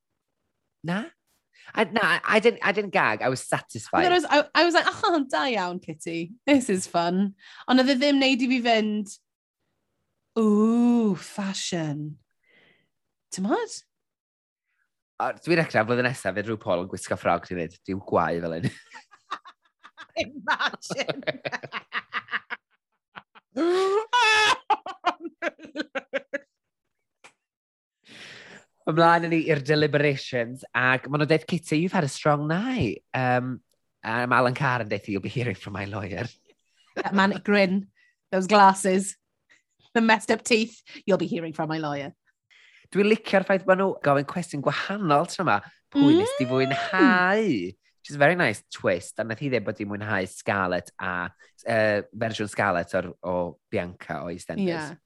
[0.84, 1.04] Na?
[1.74, 4.06] I, na, I didn't, I didn't gag, I was satisfied.
[4.06, 7.34] I was, I, I was like, oh, da iawn, Kitty, this is fun.
[7.68, 9.12] Ond oedd e ddim neud i fi fynd,
[10.40, 12.16] ooh, fashion.
[13.34, 13.76] Ti'n modd?
[15.18, 18.54] Dwi'n eich flwyddyn nesaf, fe drwy Paul yn gwisgo ffrog ti'n dweud, Dwi'n gwau fel
[18.60, 18.68] un.
[20.22, 21.18] Imagine!
[28.88, 33.02] Ymlaen yn ni i'r deliberations, ac maen nhw'n dweud, Kitty, you've had a strong night.
[33.12, 33.60] Um,
[34.06, 36.30] and Alan Carr yn dweud, you'll be hearing from my lawyer.
[36.94, 37.90] That manic grin,
[38.30, 39.16] those glasses,
[39.94, 42.14] the messed up teeth, you'll be hearing from my lawyer.
[42.94, 45.58] Dwi'n licio'r ffaith bod nhw gofyn cwestiwn gwahanol tra yma.
[45.92, 46.22] Pwy mm.
[46.22, 46.52] nes di mm.
[46.52, 47.50] fwynhau?
[47.98, 49.18] Which is a very nice twist.
[49.20, 53.34] A nath hi ddeud bod hi'n mwynhau Scarlett a uh, fersiwn Scarlett o, o
[53.70, 54.70] Bianca o EastEnders.
[54.70, 54.96] Yeah.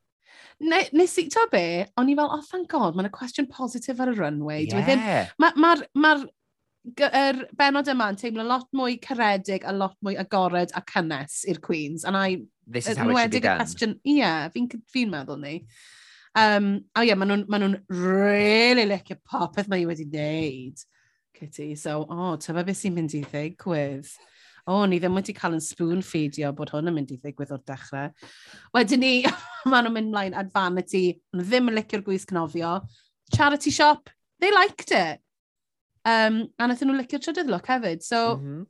[0.62, 1.64] Ne, nes i, to be,
[1.99, 4.62] o'n i fel, oh thank god, mae'n y cwestiwn positif ar y runway.
[4.62, 4.76] Yeah.
[4.76, 5.03] Dwi ddim,
[5.43, 10.14] mae'r ma, ma, ma er benod yma yn teimlo lot mwy caredig a lot mwy
[10.22, 12.07] agored a cynnes i'r Queens.
[12.07, 13.99] And I, This is how it should be done.
[14.07, 15.57] Ie, yeah, fi'n fi meddwl ni.
[16.35, 20.85] Um, a ie, yeah, maen nhw'n ma nhw really licio popeth mae i wedi wneud,
[21.37, 21.74] Kitty.
[21.76, 24.09] So, o, oh, tyfa beth sy'n mynd i ddigwydd.
[24.62, 27.53] O, oh, ni ddim wedi cael yn spoon feedio bod hwn yn mynd i ddigwydd
[27.53, 28.12] o'r dechrau.
[28.76, 29.12] Wedyn ni,
[29.70, 32.76] maen nhw'n mynd mlaen at vanity, maen nhw ddim yn licio'r gwisg nofio.
[33.35, 34.09] Charity shop,
[34.41, 35.20] they liked it.
[36.09, 38.07] Um, a nath nhw licio'r trydydd look hefyd.
[38.07, 38.64] So, mm -hmm.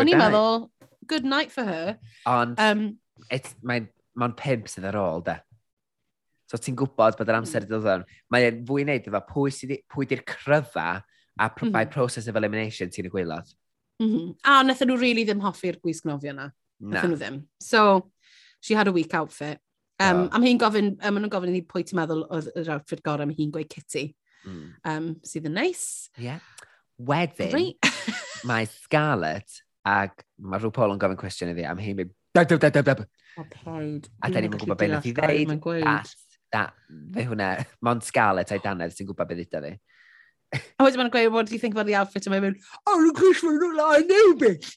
[0.00, 0.68] o'n i'n meddwl,
[1.10, 1.98] good night for her.
[2.24, 2.88] Ond, um,
[3.28, 5.36] mae'n ma pimp sydd ar ôl, de.
[6.48, 7.44] So ti'n gwybod bod yr hmm.
[7.44, 7.70] amser mm.
[7.70, 8.04] dod o'n.
[8.32, 10.88] Mae'n fwy wneud efo pwy, di, pwy di'r cryfa
[11.38, 11.74] a pr mm.
[11.74, 13.50] by process of elimination ti'n y gwylod.
[13.98, 14.34] Mm -hmm.
[14.46, 16.48] A wnaethon nhw really ddim hoffi'r gwisgnofio yna.
[16.78, 17.02] Na.
[17.02, 17.40] nhw ddim.
[17.60, 18.10] So,
[18.60, 19.60] she had a weak outfit.
[20.00, 20.36] Um, oh.
[20.36, 23.34] Am hi'n gofyn, um, nhw'n gofyn i pwy ti'n meddwl oedd yr outfit gorau, am
[23.34, 24.12] hi'n gweud Kitty.
[24.46, 24.66] Mm.
[24.86, 26.12] Um, sydd yn nice.
[26.16, 26.38] Yeah.
[26.98, 27.90] Wedyn, right.
[28.48, 32.62] mae Scarlett ac mae rhyw Paul yn gofyn cwestiwn iddi, am hi'n mynd, dab, dab,
[32.62, 33.04] dab, dab.
[33.38, 34.08] O, paid.
[34.22, 35.52] A da ni'n gwybod beth i ddeud.
[35.52, 36.14] Mae'n
[36.54, 37.04] da, mm.
[37.14, 37.50] fe hwnna,
[37.84, 39.74] mond Scarlett a'i danedd sy'n gwybod beth ydy ni.
[40.78, 42.26] A wedyn mae'n gweud, what do you think about the outfit?
[42.26, 44.76] A mae'n mynd, oh, look, gosh, mae'n look like a new bitch.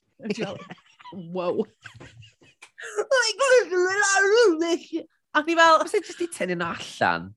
[1.11, 1.57] Wow.
[1.61, 4.93] Like, gosh, mae'n like a new bitch.
[5.33, 5.77] Oh a ni fel...
[5.79, 7.29] Os e jyst i tynnu nhw allan?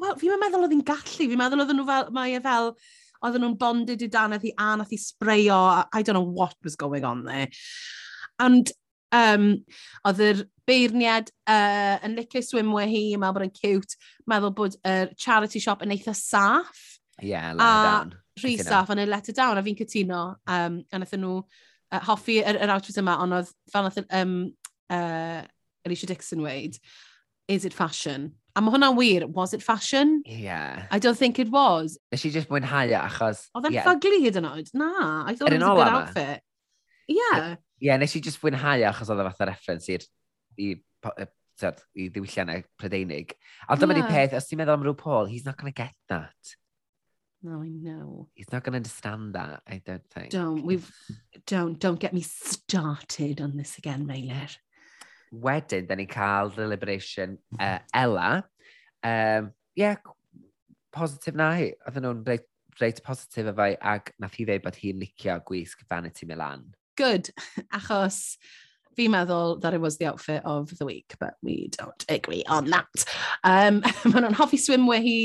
[0.00, 1.26] Wel, fi'n meddwl oedd hi'n gallu.
[1.28, 2.70] Fi'n meddwl oedd nhw fel, mae e fel,
[3.28, 5.58] oedd nhw'n bonded i dan, nath i a nath i spreio.
[5.92, 7.50] I don't know what was going on there.
[8.40, 8.72] And
[9.12, 9.46] Um,
[10.08, 13.98] oedd yr beirniad uh, yn licio swimwear hi, meddwl bod yn cute,
[14.30, 16.82] meddwl bod y uh, charity shop yn eitha saff.
[17.20, 18.14] Yeah, let a down.
[18.40, 20.22] rhy saff, ond yn let it down, a fi'n cytuno.
[20.48, 24.36] Um, a nathyn nhw uh, hoffi yr, yr outfit yma, ond oedd fel nath um,
[24.92, 25.42] uh,
[25.84, 26.78] Alicia Dixon weid,
[27.48, 28.32] is it fashion?
[28.54, 30.22] A mae hwnna'n wir, was it fashion?
[30.26, 30.86] Yeah.
[30.90, 31.98] I don't think it was.
[32.12, 33.46] Nes i just mwynhau e, achos...
[33.56, 33.86] Oedd e'n yeah.
[33.86, 34.72] ffugly hyd yn oed?
[34.76, 34.90] Na,
[35.24, 36.42] I thought it was a good outfit.
[37.08, 40.04] Yeah yeah, nes i just fwynhau achos oedd y fatha reference i'r
[40.62, 41.28] i, i,
[41.98, 43.34] i ddiwylliannau Prydeinig.
[43.66, 44.06] A dyma yeah.
[44.06, 46.56] di peth, os ti'n meddwl am rhyw Paul, he's not going to get that.
[47.42, 48.28] No, I know.
[48.34, 50.30] He's not going to understand that, I don't think.
[50.30, 50.88] Don't, we've,
[51.44, 54.54] don't, don't get me started on this again, Meilir.
[55.34, 58.44] Wedyn, da ni cael The Liberation uh, Ella.
[59.02, 59.96] Um, yeah,
[60.94, 61.72] positif na hi.
[61.88, 62.46] Oedden nhw'n reit,
[62.78, 67.30] reit positif efo ag nath hi ddeud bod hi'n licio gwisg Vanity Milan good,
[67.74, 68.36] achos
[68.96, 72.70] fi'n meddwl that it was the outfit of the week, but we don't agree on
[72.70, 73.04] that.
[73.42, 73.80] Um,
[74.12, 75.20] Mae nhw'n hoffi swimwear hi,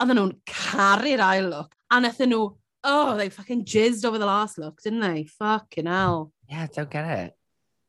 [0.00, 2.44] oedden nhw'n caru'r ail look, a nethon nhw,
[2.84, 5.24] oh, they fucking jizzed over the last look, didn't they?
[5.38, 6.32] Fucking hell.
[6.48, 7.34] Yeah, don't get it.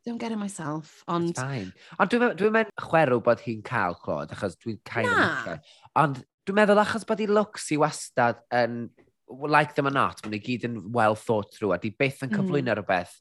[0.05, 1.31] Don't get it myself, ond...
[1.31, 1.71] It's fine.
[1.99, 5.11] Ond dwi'n dwi meddwl chwerw bod hi'n cael clod, achos dwi'n cael...
[5.11, 5.57] Na.
[5.99, 8.87] Ond dwi'n meddwl achos bod hi looks i wastad yn
[9.30, 12.32] like them or not, maen nhw gyd yn well thought through, a di byth yn
[12.32, 12.38] mm.
[12.39, 12.80] cyflwyno mm.
[12.80, 13.15] rhywbeth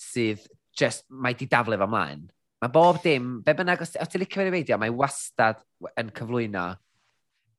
[0.00, 0.44] sydd
[0.76, 2.26] just, mae di daflu fo mlaen.
[2.62, 5.60] Mae bob dim, be bynnag, os, os ti'n licio fe'n feidio, mae wastad
[6.00, 6.68] yn cyflwyno,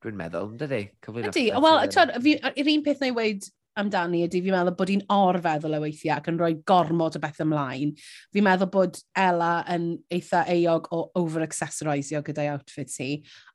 [0.03, 0.81] dwi'n meddwl, yn dydi?
[1.05, 3.47] Cyflwyno ydy, wel, yr un peth na i weid
[3.79, 7.41] amdani ydy, fi'n meddwl bod hi'n orfeddwl o weithiau ac yn rhoi gormod o beth
[7.43, 7.91] ymlaen.
[8.33, 13.09] Fi'n meddwl bod Ella yn eitha eog o over-accessorisio gyda'i outfit hi.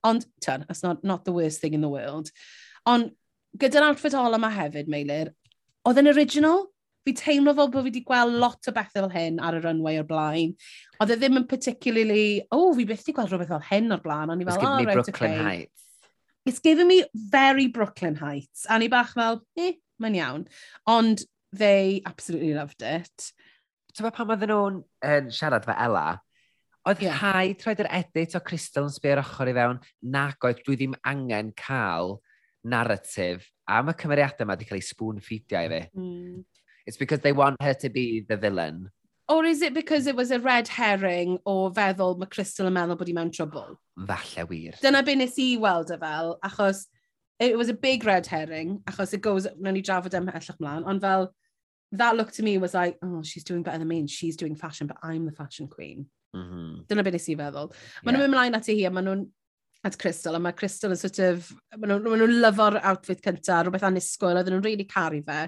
[0.06, 2.28] Ond, tyn, that's not, not the worst thing in the world.
[2.88, 3.14] Ond
[3.58, 5.32] gyda'r outfit ola yma hefyd, Meilir,
[5.88, 6.68] oedd yn original.
[7.08, 9.96] Fi teimlo fel bod fi wedi gweld lot o bethau fel hyn ar y runway
[10.02, 10.52] o'r blaen.
[11.00, 14.32] Oedd e ddim yn particularly, oh, fi byth wedi gweld rhywbeth fel hyn o'r blaen.
[14.34, 15.44] Ond i fel, It's oh, me right, Brooklyn okay.
[15.48, 15.86] Heights.
[16.44, 18.66] It's given me very Brooklyn Heights.
[18.68, 20.46] A ni bach fel, eh, mae'n iawn.
[20.88, 23.30] Ond they absolutely loved it.
[23.90, 26.04] Ti'n meddwl pan oedden nhw'n um, siarad fe Ella,
[26.88, 27.16] oedd yeah.
[27.18, 29.80] rhaid troed yr edit o Crystal yn sbio'r ochr i fewn,
[30.14, 32.20] nac oedd dwi ddim angen cael
[32.64, 35.82] narrative am y cymeriadau yma wedi cael ei spoon feedio i fi.
[35.96, 36.06] Mm.
[36.06, 36.40] Mm-hmm.
[36.86, 38.90] It's because they want her to be the villain.
[39.28, 42.98] Or is it because it was a red herring o feddwl mae Crystal yn meddwl
[42.98, 43.76] bod hi mewn trwbl?
[44.08, 44.78] Falle wir.
[44.82, 46.86] Dyna be nes i weld y fel, achos
[47.38, 50.58] it was a big red herring, achos it goes, nawn ni drafod e am ellach
[50.58, 51.30] mlaen, ond fel,
[51.92, 54.56] that look to me was like, oh, she's doing better than me and she's doing
[54.56, 56.08] fashion, but I'm the fashion queen.
[56.34, 56.86] Mm -hmm.
[56.88, 57.70] Dyna be nes i feddwl.
[57.70, 58.12] Maen yeah.
[58.14, 59.24] nhw'n mynd mlaen ati hi a maen nhw'n
[59.84, 63.86] at Crystal, a mae Crystal yn sort of, maen nhw'n nhw lyfo'r outfit cyntaf, rhywbeth
[63.88, 65.42] anusgwyl, oedden nhw'n really caru fe.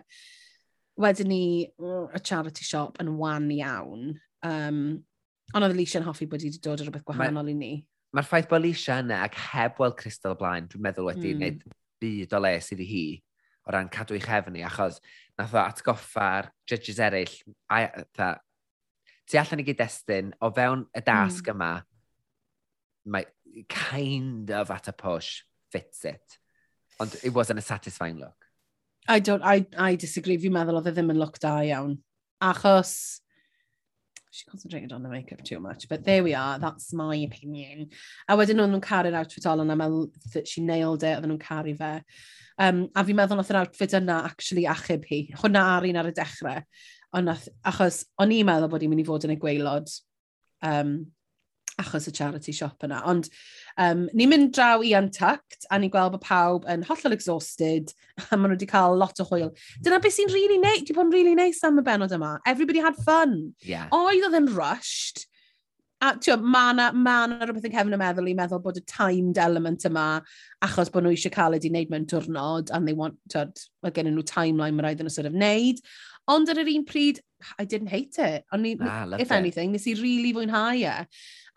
[1.02, 4.14] Wedyn ni, y charity shop yn wan iawn.
[4.46, 4.78] Um,
[5.52, 7.74] ond oedd Alicia yn hoffi bod wedi dod o rhywbeth gwahanol i ni.
[8.16, 11.42] Mae'r ffaith bod Alicia yna ac heb weld Crystal o blaen, dwi'n meddwl wedi mm.
[11.42, 13.04] gwneud byd o le sydd i hi
[13.66, 14.98] o ran cadw ei chefni, achos
[15.38, 17.36] nath o atgoffa'r judges eraill,
[17.70, 17.84] a,
[18.16, 18.32] tha,
[19.28, 21.54] ti allan i gyd-destun, o fewn y dasg mm.
[21.54, 21.70] yma,
[23.14, 23.28] mae
[23.68, 26.38] kind of at a push fits it.
[27.00, 28.46] Ond it wasn't a satisfying look.
[29.08, 30.38] I don't, I, I disagree.
[30.38, 31.96] Fi'n meddwl oedd e ddim yn look da iawn.
[32.42, 33.20] Achos,
[34.30, 37.90] she concentrated on the makeup too much, but there we are, that's my opinion.
[38.28, 41.42] A wedyn nhw'n caru'r outfit on, and I meddwl that she nailed it, oedden nhw'n
[41.42, 41.92] caru fe.
[42.58, 45.20] Um, a fi'n meddwl nath yr outfit yna actually achub hi.
[45.42, 46.62] Hwna ar un ar y dechrau.
[47.18, 49.90] Ond achos o'n i'n meddwl bod i'n mynd i fod yn y gweilod
[50.64, 50.94] um,
[51.80, 53.00] achos y charity shop yna.
[53.08, 53.28] Ond
[53.80, 57.92] um, ni'n mynd draw i Untucked a ni'n gweld bod pawb yn hollol exhausted
[58.28, 59.52] a maen nhw wedi cael lot o hwyl.
[59.82, 62.36] Dyna beth sy'n really neis, di bod yn really neis am y benod yma.
[62.46, 63.54] Everybody had fun.
[63.66, 63.88] Yeah.
[63.94, 65.26] Oedd oedd yn rushed,
[66.02, 69.38] A tio, mae yna ma rhywbeth yn cefn y meddwl i meddwl bod y timed
[69.38, 70.06] element yma,
[70.66, 74.10] achos bod nhw eisiau cael ydi wneud mewn diwrnod, and they want, tod, mae gen
[74.10, 75.78] nhw timeline mae rhaid yn y sort of wneud.
[76.32, 77.20] Ond ar yr un pryd,
[77.58, 78.44] I didn't hate it.
[78.52, 79.36] Ond, ah, if it.
[79.36, 81.06] anything, nes i really fwynhau e.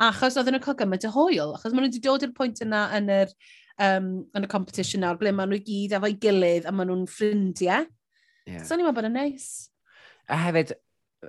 [0.05, 2.85] Achos oedden nhw'n cael gymaint o hwyl, achos maen nhw wedi dod i'r pwynt yna
[2.99, 3.35] yn yr,
[3.89, 7.89] um, yn y competition nawr, ble maen nhw gyd efo'i gilydd a maen nhw'n ffrindiau.
[8.45, 8.61] Yeah.
[8.61, 9.51] So ni'n meddwl bod yn neis.
[10.29, 10.77] A hefyd,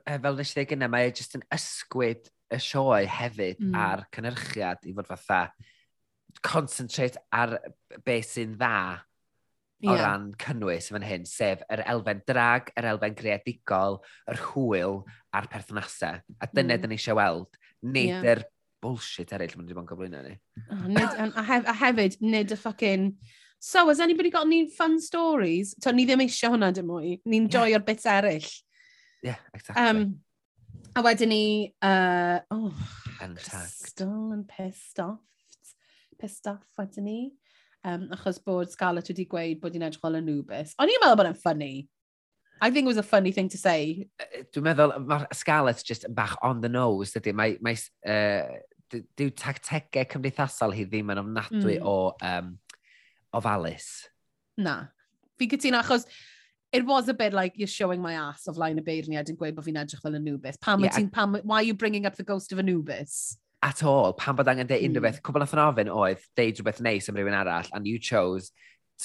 [0.03, 3.75] e, fel nes i ddweud gyda, mae e jyst yn ysgwyd y sioe hefyd mm.
[3.75, 5.41] a'r cynhyrchiad i fod fatha
[6.47, 7.57] concentrate ar
[8.05, 9.03] beth sy'n dda
[9.81, 9.93] yeah.
[9.93, 15.01] o ran cynnwys fan hyn, sef yr elfen drag, yr elfen greadigol, yr hwyl
[15.37, 16.21] a'r perthnasau.
[16.41, 16.85] A dyna mm.
[16.85, 18.29] dyn ni eisiau weld, nid yeah.
[18.35, 18.45] yr
[18.85, 20.37] bullshit eraill mae'n wedi bod yn gyflwyno ni.
[20.69, 23.11] Oh, nid, a, hef, a hefyd, nid y ffucking...
[23.59, 25.73] So, has anybody got any fun stories?
[25.83, 27.15] To, ni ddim eisiau hwnna dim mwy.
[27.25, 27.53] Ni'n yeah.
[27.55, 28.47] joio'r bits eraill.
[29.25, 29.83] Yeah, exactly.
[29.83, 30.03] Um,
[30.97, 31.75] A wedyn ni...
[31.85, 32.73] Uh, oh,
[33.21, 35.21] Crystal yn pissed off.
[36.17, 37.19] Pissed off wedyn ni.
[37.85, 40.73] Um, achos bod Scarlett wedi gweud bod hi'n edrych fel Anubis.
[40.81, 41.69] O'n i'n meddwl bod yn ffynnu.
[42.65, 44.09] I think it was a funny thing to say.
[44.57, 47.37] Dwi'n meddwl, mae'r Scarlett just bach on the nose, dydy.
[47.37, 47.77] Mae, mae,
[48.09, 48.57] uh,
[49.21, 51.93] dyw tactegau cymdeithasol hi ddim yn ofnadwy mm.
[51.93, 52.55] o um,
[53.37, 53.91] ofalus.
[54.57, 54.79] Na.
[55.37, 56.09] Fi gytuno, achos
[56.77, 59.57] it was a bit like you're showing my ass of line y beirniad yn gweud
[59.57, 60.61] bod fi'n edrych fel Anubis.
[60.61, 60.93] Pam yeah.
[60.93, 63.39] ti'n, pam, why are you bringing up the ghost of Anubis?
[63.65, 65.09] At all, pam bod angen deud unrhyw hmm.
[65.09, 68.53] beth, cwbl nath yn ofyn oedd deud rhywbeth neis am rhywun arall, and you chose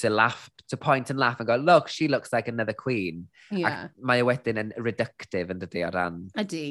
[0.02, 3.28] to laugh, to point and laugh and go, look, she looks like another queen.
[3.50, 3.88] Yeah.
[3.88, 6.26] Ac mae o wedyn yn reductive yn dydy o ran.
[6.44, 6.66] Ydy.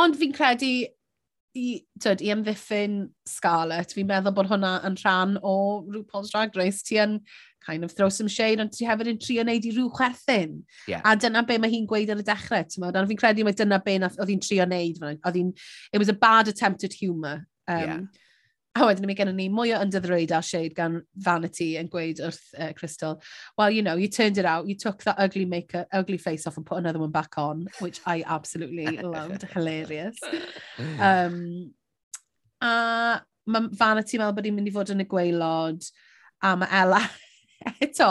[0.00, 0.72] Ond fi'n credu
[1.54, 5.56] i, tyd, i amddiffyn Scarlett, fi'n meddwl bod hwnna yn rhan o
[5.94, 6.82] RuPaul's Drag Race.
[6.86, 7.18] Ti yn
[7.64, 10.58] kind of throw some shade, ond ti hefyd yn trio wneud i rhyw chwerthin.
[10.90, 11.04] Yeah.
[11.04, 13.08] A dyna be mae hi'n gweud ar y dechrau, ti'n meddwl.
[13.10, 15.00] Fi'n credu mae dyna be oedd hi'n trio wneud.
[15.14, 15.54] Oedd hi'n,
[15.92, 17.46] it was a bad attempt at humour.
[17.66, 18.00] Um, yeah.
[18.74, 22.42] A wedyn mi gennym ni mwy o ynddyddrwyd a shade gan Vanity yn gweud wrth
[22.58, 23.20] uh, Crystal,
[23.56, 26.56] well, you know, you turned it out, you took that ugly makeup, ugly face off
[26.56, 30.18] and put another one back on, which I absolutely loved, hilarious.
[30.98, 31.72] Um,
[32.60, 35.86] a mae Vanity meddwl bod hi'n mynd i fod yn y gweilod,
[36.42, 37.00] a mae Ella
[37.84, 38.08] eto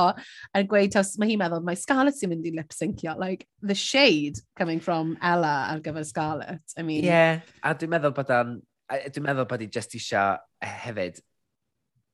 [0.55, 3.17] yn gweud, taws, mae hi'n meddwl, mae Scarlett sy'n mynd i lip-syncio.
[3.19, 6.63] Like, the shade coming from Ella ar gyfer Scarlett.
[6.77, 7.03] I mean...
[7.03, 8.61] Yeah, a dwi'n meddwl bod o'n
[8.91, 10.23] dwi'n meddwl bod i just isio
[10.61, 11.21] eh, hefyd,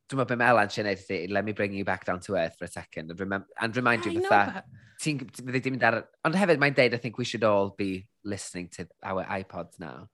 [0.10, 2.56] dwi'n meddwl beth mae Elan sy'n neud let me bring you back down to earth
[2.60, 4.64] for a second, and, remember, and remind you fatha,
[5.02, 6.04] ti'n fyddi dim dar...
[6.28, 10.08] Ond hefyd mae'n deud, I think we should all be listening to our iPods now.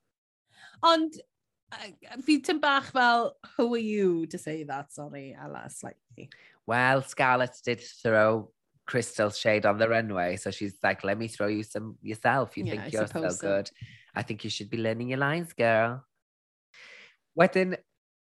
[0.84, 1.20] Ond,
[1.72, 6.30] uh, fi tyn bach fel, who are you to say that, sorry, Ella, slightly.
[6.68, 8.52] Well, Scarlett did throw
[8.86, 10.38] crystal shade on the runway.
[10.38, 12.58] So she's like, let me throw you some yourself.
[12.58, 13.70] You yeah, think I you're so good.
[14.16, 16.06] I think you should be learning your lines, girl.
[17.40, 17.76] Wedyn,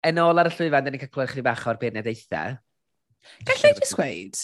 [0.07, 2.59] yn ôl ar y llwyfan, dyn ni'n cael clywed chi bach o'r beirniadaethau.
[3.47, 4.41] Gallai jyst gweud,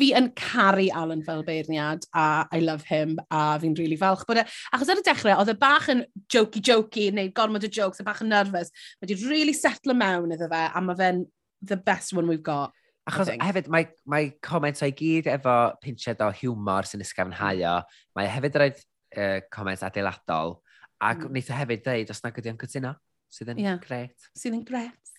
[0.00, 4.42] fi yn caru Alan fel beirniad, a I love him, a fi'n really falch bod
[4.42, 4.44] e.
[4.74, 8.22] Achos ar y dechrau, oedd e bach yn jokey-jokey, neu gormod o jokes, a bach
[8.24, 8.72] yn nervous.
[9.00, 11.24] Mae wedi really settle mewn iddo fe, a mae fe'n
[11.72, 12.72] the best one we've got.
[13.10, 17.76] Achos hefyd, mae, mae comments o'i gyd efo pinchad o humor sy'n ysgafnhau o.
[18.16, 18.82] Mae e hefyd roed
[19.16, 20.60] uh, comments adeiladol,
[21.00, 21.32] ac mm.
[21.32, 22.94] wnaeth e hefyd dweud os nag ydy o'n cytuno
[23.30, 23.78] sydd yn yeah.
[23.80, 24.28] gret.
[24.36, 25.14] Sydd yn gret.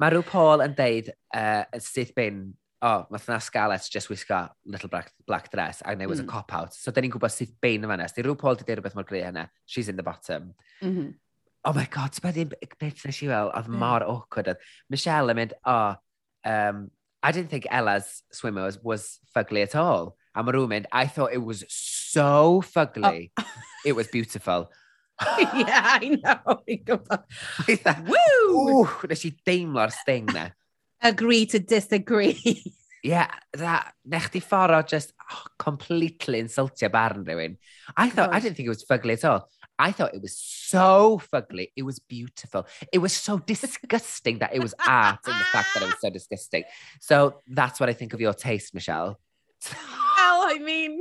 [0.00, 2.50] Mae rhyw Paul yn deud uh, sydd bin
[2.82, 6.24] o, oh, mae na Scarlett just wisgo little black, black dress and there was mm.
[6.24, 6.74] a cop-out.
[6.74, 8.14] So, dyn ni'n gwybod sydd bein yma nes.
[8.16, 9.46] Di rhyw Paul di dweud rhywbeth mor greu hynna.
[9.70, 10.54] She's in the bottom.
[10.82, 11.12] Mm -hmm.
[11.64, 12.50] Oh my god, beth yw'n
[12.80, 13.78] beth nes i fel, oedd mm.
[13.78, 14.56] mor awkward.
[14.90, 15.94] Michelle yn mynd, oh,
[16.44, 16.90] um,
[17.22, 20.16] I didn't think Ella's swimmer was, was fugly at all.
[20.34, 23.30] A mae rhywun mynd, I thought it was so fugly.
[23.38, 23.46] Oh.
[23.86, 24.72] it was beautiful.
[25.54, 26.62] yeah, I know.
[26.66, 27.24] Fi'n gwybod.
[28.08, 28.84] Woo!
[28.84, 30.48] Ww, nes i deimlo'r sting na.
[31.10, 32.62] Agree to disagree.
[33.02, 37.58] yeah, that, nech di ffordd o just oh, completely insultio barn rhywun.
[37.96, 38.36] I thought, oh.
[38.36, 39.48] I didn't think it was fugly at all.
[39.78, 41.72] I thought it was so fugly.
[41.74, 42.66] It was beautiful.
[42.92, 46.10] It was so disgusting that it was art and the fact that it was so
[46.10, 46.64] disgusting.
[47.00, 49.18] So that's what I think of your taste, Michelle.
[49.64, 51.00] Hell, I mean...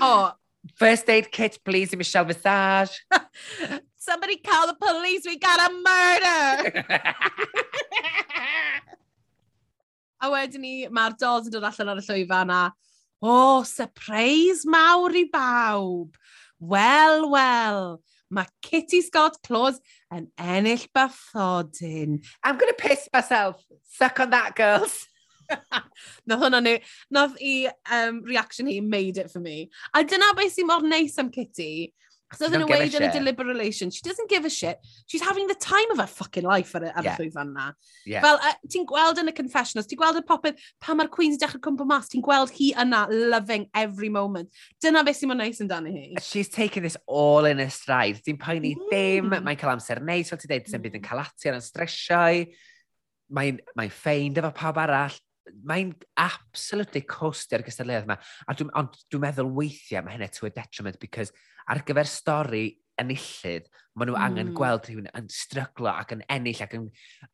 [0.00, 0.32] Oh,
[0.74, 3.04] First aid kit, please, i Michelle Visage.
[3.96, 5.24] Somebody call the police.
[5.24, 6.84] We got a murder.
[10.24, 12.62] a wedyn ni, mae'r dolls yn dod allan ar y llwyfan a,
[13.20, 16.16] o, oh, surprise mawr i bawb.
[16.60, 17.80] Wel, wel,
[18.32, 19.80] mae Kitty Scott Claus
[20.14, 22.22] yn ennill bathodyn.
[22.42, 23.60] I'm going to piss myself.
[23.84, 25.04] Suck on that, girls.
[26.28, 26.78] Nath hwnna ni,
[27.14, 27.54] nath i
[27.92, 29.70] um, reaction hi made it for me.
[29.94, 31.92] A dyna beth sy'n mor neis am Kitty.
[32.34, 34.78] Because other than a weid yn a deliberate relation, she doesn't give a shit.
[35.06, 37.16] She's having the time of her fucking life ar, ar yeah.
[37.16, 37.72] llwyfan na.
[38.06, 38.22] Yeah.
[38.24, 41.62] Fel, uh, ti'n gweld yn y confessionals, ti'n gweld y popeth, pan mae'r Queen's dechrau
[41.62, 44.50] cwmpa mas, ti'n gweld hi yna loving every moment.
[44.82, 46.06] Dyna beth sy'n mor neis amdani hi.
[46.24, 48.22] She's taking this all in a stride.
[48.24, 48.88] Ti'n poeni mm.
[48.90, 50.86] dim, mae'n cael amser neis, fel ti'n dweud, ti'n mm.
[50.88, 51.08] byd yn mm.
[51.10, 52.42] cael ati ar yn stresiau.
[53.36, 55.20] Mae'n mae ffeind efo pawb arall,
[55.66, 58.16] mae'n absolutely costi ar gystadleuaeth yma.
[58.48, 61.34] A dwi, ond dwi'n meddwl weithiau mae hynny to a detriment because
[61.68, 62.66] ar gyfer stori
[63.00, 63.66] enillydd,
[63.98, 64.54] maen nhw angen mm.
[64.54, 66.84] gweld rhywun yn stryglo ac yn ennill ac yn,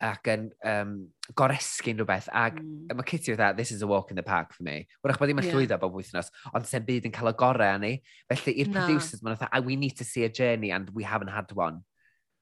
[0.09, 0.95] ac yn um,
[1.37, 2.31] goresgyn rhywbeth.
[2.37, 2.95] Ac mm.
[2.97, 4.87] mae Kitty fatha, this is a walk in the park for me.
[5.05, 5.59] Wrach bod ddim yn yeah.
[5.59, 7.95] llwyddo bob wythnos, ond sy'n byd yn cael y gorau â ni.
[8.33, 8.81] Felly i'r no.
[8.81, 11.83] producers, maen nhw fatha, we need to see a journey and we haven't had one.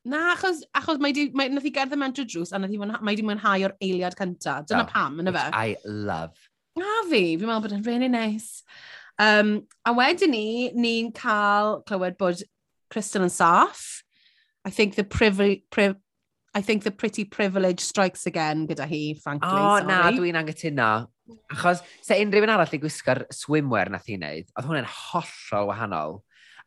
[0.08, 2.78] Na, achos, achos mae, di, mae nath i gerdded mewn drwy drws a nath i
[2.80, 4.60] mwynha, mae di mwynhau o'r eiliad cynta.
[4.68, 5.48] Dyna oh, pam, yna fe.
[5.52, 6.48] I love.
[6.78, 8.62] Na fi, fi'n meddwl bod yn really nice.
[9.18, 10.46] Um, a wedyn ni,
[10.78, 12.44] ni'n cael clywed bod
[12.88, 14.02] Crystal yn saff.
[14.64, 15.96] I think the privi, priv,
[16.54, 19.50] I think the pretty privilege strikes again gyda hi, frankly.
[19.50, 19.86] Oh, sorry.
[19.86, 20.90] na, dwi'n angytuno.
[21.52, 26.18] Achos, se unrhyw un arall i gwisgo'r swimwear nath i wneud, oedd hwnna'n hollol wahanol.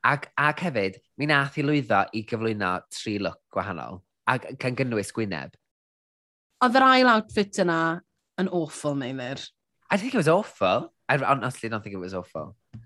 [0.01, 5.13] Ac, ac hefyd, mi nath i lwyddo i gyflwyno tri look gwahanol, ac gan gynnwys
[5.13, 5.53] Gwyneb.
[6.61, 8.01] Oedd yr ail outfit yna
[8.41, 9.39] yn awful, Meimir?
[9.91, 10.93] I think it was awful.
[11.09, 12.55] I honestly don't think it was awful.
[12.75, 12.81] Mm.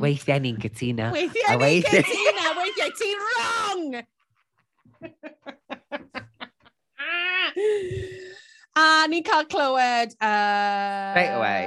[0.00, 1.10] Weithiau ni'n gytuno.
[1.12, 2.44] Weithiau ni'n cytuno!
[2.60, 4.04] Weithiau ti'n wrong!
[8.80, 10.10] a ni'n cael clywed...
[10.16, 11.10] Uh...
[11.12, 11.64] Straight away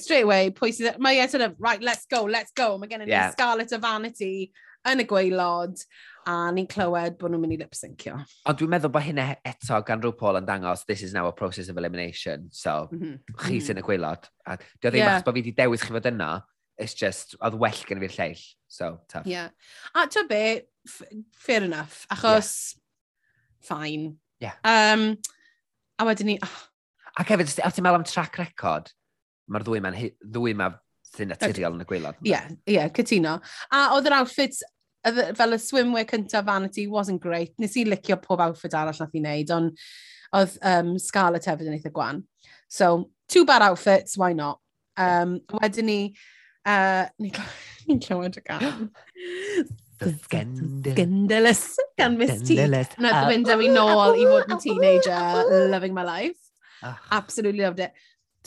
[0.00, 0.98] straight away, pwy sydd...
[1.02, 2.76] Mae e sort of, right, let's go, let's go.
[2.78, 3.30] Mae gen i yeah.
[3.34, 4.50] Scarlett o Vanity
[4.86, 5.80] yn y gweilod
[6.26, 8.18] a ni'n clywed bod nhw'n mynd i lip-syncio.
[8.46, 11.34] Ond dwi'n meddwl bod hynna eto gan rhyw Paul yn dangos this is now a
[11.34, 12.48] process of elimination.
[12.50, 13.16] So, mm -hmm.
[13.44, 13.82] chi sy'n mhm.
[13.82, 14.28] y gweilod.
[14.46, 15.14] A dwi'n ddim yeah.
[15.14, 16.30] achos bod fi wedi dewis chi fod yna.
[16.78, 18.44] It's just, oedd well gen i fi'r lleill.
[18.68, 19.26] So, tough.
[19.26, 19.48] Yeah.
[19.94, 20.68] A to be,
[21.32, 22.06] fair enough.
[22.12, 23.68] Achos, yeah.
[23.70, 24.16] fine.
[24.40, 24.56] Yeah.
[24.62, 25.16] Um,
[25.98, 26.38] a wedyn ni...
[26.42, 26.58] Oh.
[27.16, 28.92] Ac hefyd, os ti'n meddwl am track record?
[29.52, 30.70] mae'r ddwy ma'n ddwy ma
[31.16, 32.18] sy'n naturiol yn y gweilad.
[32.22, 33.36] Ie, yeah, yeah, cytuno.
[33.74, 34.58] A oedd yr outfit
[35.06, 37.54] fel y swimwear cyntaf Vanity wasn't great.
[37.62, 39.84] Nes i licio pob outfit arall nath i wneud, ond
[40.36, 42.24] oedd um, Scarlett hefyd yn eitha gwan.
[42.68, 44.60] So, two bad outfits, why not?
[44.96, 46.00] Um, wedyn ni,
[46.66, 47.06] uh,
[47.86, 48.88] ni'n clywed y gan.
[49.98, 50.92] The Scandal.
[50.92, 52.58] Scandalous gan Miss T.
[52.58, 56.36] Nath fynd am i nôl i fod yn teenager, loving my life.
[56.84, 56.98] Ah.
[57.16, 57.94] Absolutely loved it.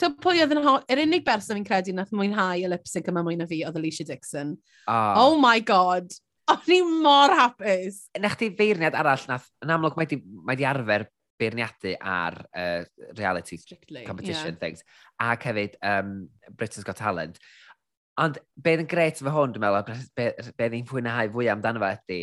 [0.00, 0.86] Ti'n pwy oedd yn hot?
[0.88, 4.06] Yr unig berson fi'n credu nath mwynhau y lipsync yma mwy na fi oedd Alicia
[4.08, 4.54] Dixon.
[4.88, 5.18] Ah.
[5.20, 6.08] Oh my god.
[6.50, 8.06] O'n i mor hapus.
[8.18, 11.04] Na chdi feirniad arall nath, yn amlwg mae di, mae di arfer
[11.40, 12.82] beirniadu ar uh,
[13.16, 14.60] reality Strictly, competition yeah.
[14.60, 14.84] things.
[15.20, 17.40] Ac hefyd um, Britain's Got Talent.
[18.20, 21.92] Ond beth yn gret fy hwn, dwi'n meddwl, be, be ni'n fwynhau fwy amdano fe
[21.96, 22.22] ydy,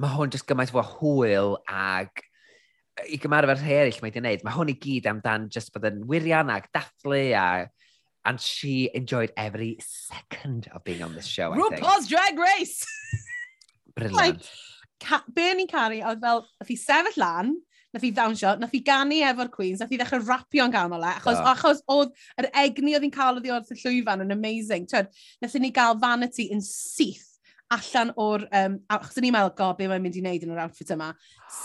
[0.00, 2.24] mae hwn jyst gymaint fwy hwyl ag
[3.02, 6.04] i gymarfer rhai eraill mae wedi'i gwneud, mae hwn i gyd amdan just bod yn
[6.10, 7.46] wirion ac dathlu a...
[8.24, 11.74] And she enjoyed every second of being on this show, I think.
[11.74, 12.86] RuPaul's Drag Race!
[13.94, 14.16] Brilliant.
[14.16, 17.50] like, be ni'n caru, oedd fel, nath i sefyll lan,
[17.92, 21.36] nath i ddawnsio, nath i ganu efo'r Queens, nath i ddechrau rapio'n ganol e, achos,
[21.36, 21.50] oh.
[21.52, 24.88] achos oedd yr egni oedd hi'n cael oedd i y llwyfan yn amazing.
[24.88, 25.12] Twyd,
[25.44, 27.33] nath i ni gael vanity yn syth
[27.72, 30.64] allan o'r, um, achos o'n i'n meddwl, go, be mae'n mynd i wneud yn yr
[30.66, 31.08] outfit yma,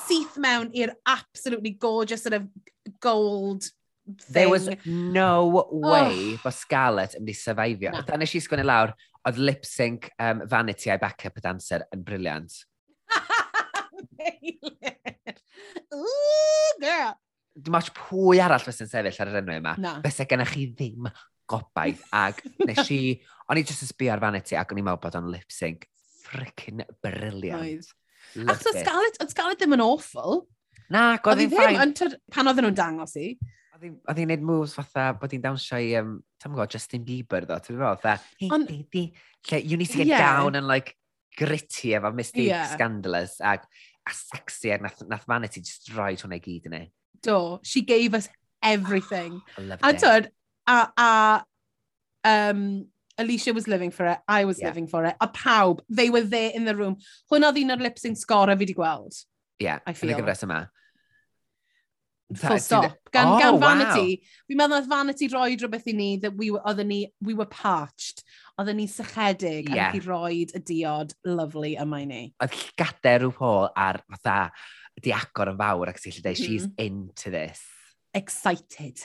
[0.07, 2.47] syth mewn i'r absolutely gorgeous sort of
[3.03, 4.33] gold thing.
[4.33, 5.67] There was no oh.
[5.71, 6.39] way oh.
[6.43, 7.93] bod Scarlett yn mynd i syrfeifio.
[7.93, 8.01] Na.
[8.07, 8.95] Da nes i sgwini lawr,
[9.27, 12.53] oedd lip sync um, Vanity a'i backup y dancer yn briliant.
[15.93, 17.17] Ooh, girl.
[17.59, 19.73] Dim ots pwy arall fes yn sefyll ar yr enw yma.
[19.81, 19.97] Na.
[20.05, 21.09] Fysa gennych chi ddim
[21.49, 22.03] gobaith.
[22.15, 23.01] Ag nes i
[23.49, 25.87] O'n i jyst yn sbio ar Vanity ac o'n i'n meddwl bod o'n lip sync.
[26.25, 27.87] Frickin' briliant.
[28.45, 30.43] Ac so Scarlett, oedd Scarlett ddim yn awful.
[30.93, 31.95] Na, oedd hi'n ffain.
[32.33, 33.31] Pan oedden nhw'n dangos i.
[33.79, 37.57] Oedd hi'n neud moves fatha bod hi'n dawnsio i, um, tam gwybod, Justin Bieber ddo.
[37.65, 39.03] Ti'n gwybod, fatha, hey, di, di.
[39.49, 40.25] Lle, you need to get yeah.
[40.25, 40.93] down and like
[41.39, 42.67] gritty efo Mystique yeah.
[42.73, 43.65] Scandalous ag,
[44.05, 46.87] a sexy ag, nath, nath Vanity just roed hwnna i gyd yn ei.
[47.25, 48.29] Do, she gave us
[48.61, 49.41] everything.
[49.57, 50.03] Oh, I loved a, it.
[50.03, 50.31] Tyd,
[50.67, 51.11] a, a
[52.29, 52.63] um,
[53.19, 54.67] Alicia was living for it, I was yeah.
[54.67, 56.97] living for it, a pawb, they were there in the room.
[57.31, 59.23] Hwn oedd un o'r lip-sync sgora fi wedi gweld.
[59.59, 60.63] Ie, yeah, yn y gyfres yma.
[62.29, 62.97] Full stop.
[63.11, 64.41] Gan, oh, gan Vanity, wow.
[64.47, 68.21] fi'n meddwl oedd Vanity roi rhywbeth i ni that we were, ni, we were parched.
[68.59, 69.89] Oedden ni sychedig yeah.
[69.89, 72.21] ac i roi y diod lovely yma i ni.
[72.43, 74.39] Oedd llygadau rhyw Paul ar fatha
[75.01, 76.53] di agor yn fawr ac sy'n lle dweud, mm-hmm.
[76.53, 77.63] she's into this.
[78.13, 79.01] Excited.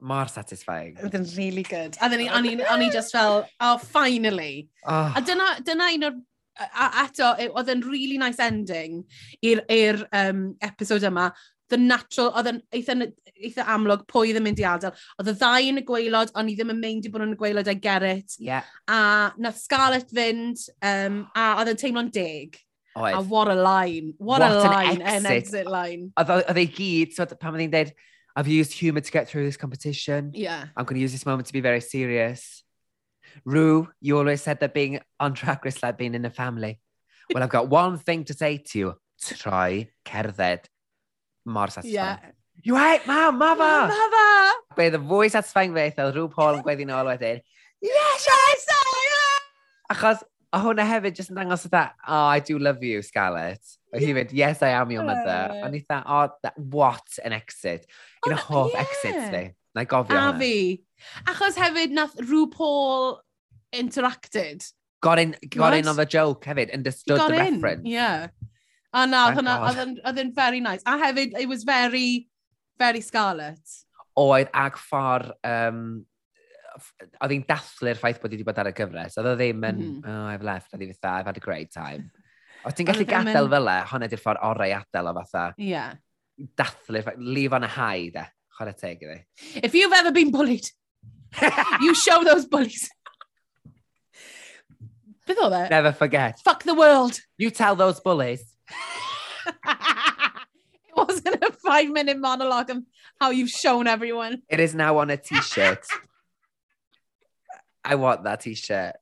[0.00, 0.96] Mor satisfying.
[1.04, 1.96] Oedd yn really good.
[2.00, 4.68] A ddyn ni, o'n i on just fel, oh, finally.
[4.84, 5.12] Oh.
[5.16, 6.18] A dyna, dyna un o'r
[6.60, 9.02] a eto, e, oedd yn really nice ending
[9.44, 11.30] i'r um, episode yma.
[11.70, 12.96] The natural, oedd yn eitha,
[13.38, 14.96] eitha amlwg pwy ddim mynd i adael.
[15.20, 17.38] Oedd y ddau yn y gweilod, ond i ddim yn mynd i bod yn y
[17.38, 18.34] gweilod, I get it.
[18.42, 18.66] Yeah.
[18.90, 22.58] A nath Scarlett fynd, um, a oedd yn teimlo'n deg.
[22.98, 23.14] Oedd.
[23.14, 24.14] A what a line.
[24.18, 24.98] What, what a line.
[24.98, 26.10] An exit, an exit line.
[26.18, 27.94] Oedd ei e gyd, so, pan oedd hi'n dweud,
[28.36, 30.32] I've used humor to get through this competition.
[30.34, 30.66] Yeah.
[30.76, 32.62] I'm going to use this moment to be very serious.
[33.44, 36.80] Rue, you always said that being on track is like being in a family.
[37.32, 38.94] Well, I've got one thing to say to you.
[39.20, 40.64] Try cerdded
[41.44, 41.94] mor satisfying.
[41.94, 42.18] Yeah.
[42.62, 43.88] You hate mam, mama!
[43.88, 44.52] Mama!
[44.76, 47.40] Be the fwy satisfying beth oedd Rue Paul yn gweithio'n ôl wedyn.
[47.80, 49.46] Yes, yes, I am!
[49.94, 53.62] Achos a hwnna hefyd jyst yn dangos that, oh, I do love you, Scarlett.
[53.94, 55.54] O hi mynd, yes, I am your mother.
[55.54, 55.64] Yeah.
[55.66, 57.86] Ond i dda, oh, that, what an exit.
[58.26, 58.82] Un o hoff yeah.
[58.82, 59.44] exits fi.
[59.74, 60.38] Na i gofio A hwnna.
[60.42, 60.82] fi.
[61.30, 63.20] Achos hefyd nath RuPaul
[63.72, 64.66] interacted.
[65.00, 65.84] Got in, got right?
[65.84, 67.60] in on the joke hefyd, understood the in.
[67.60, 67.86] reference.
[67.88, 68.28] Yeah.
[68.92, 70.82] A na, oedd yn very nice.
[70.86, 72.26] A hefyd, it was very,
[72.78, 73.62] very Scarlett.
[74.18, 75.84] Oedd, ag ffordd um,
[77.20, 79.18] oedd hi'n dathlu'r ffaith bod hi wedi bod ar y gyfres.
[79.20, 80.10] Oedd o ddim yn, mm.
[80.10, 82.10] oh, I've left, oedd hi fatha, I've had a great time.
[82.64, 83.54] Oedd ti'n gallu gadael yn...
[83.54, 85.46] fel e, hwnna di'r ffordd orau adael o fatha.
[85.60, 85.96] Yeah.
[86.60, 88.26] Dathlu'r ffaith, leave on a high, de.
[88.60, 89.18] Chwarae teg iddi.
[89.62, 90.68] If you've ever been bullied,
[91.80, 92.88] you show those bullies.
[95.26, 95.68] Beth oedd e?
[95.70, 96.40] Never forget.
[96.44, 97.20] Fuck the world.
[97.38, 98.42] You tell those bullies.
[99.64, 102.82] it wasn't a five minute monologue of
[103.20, 104.42] how you've shown everyone.
[104.48, 105.86] It is now on a t-shirt.
[107.84, 108.96] I want that t-shirt.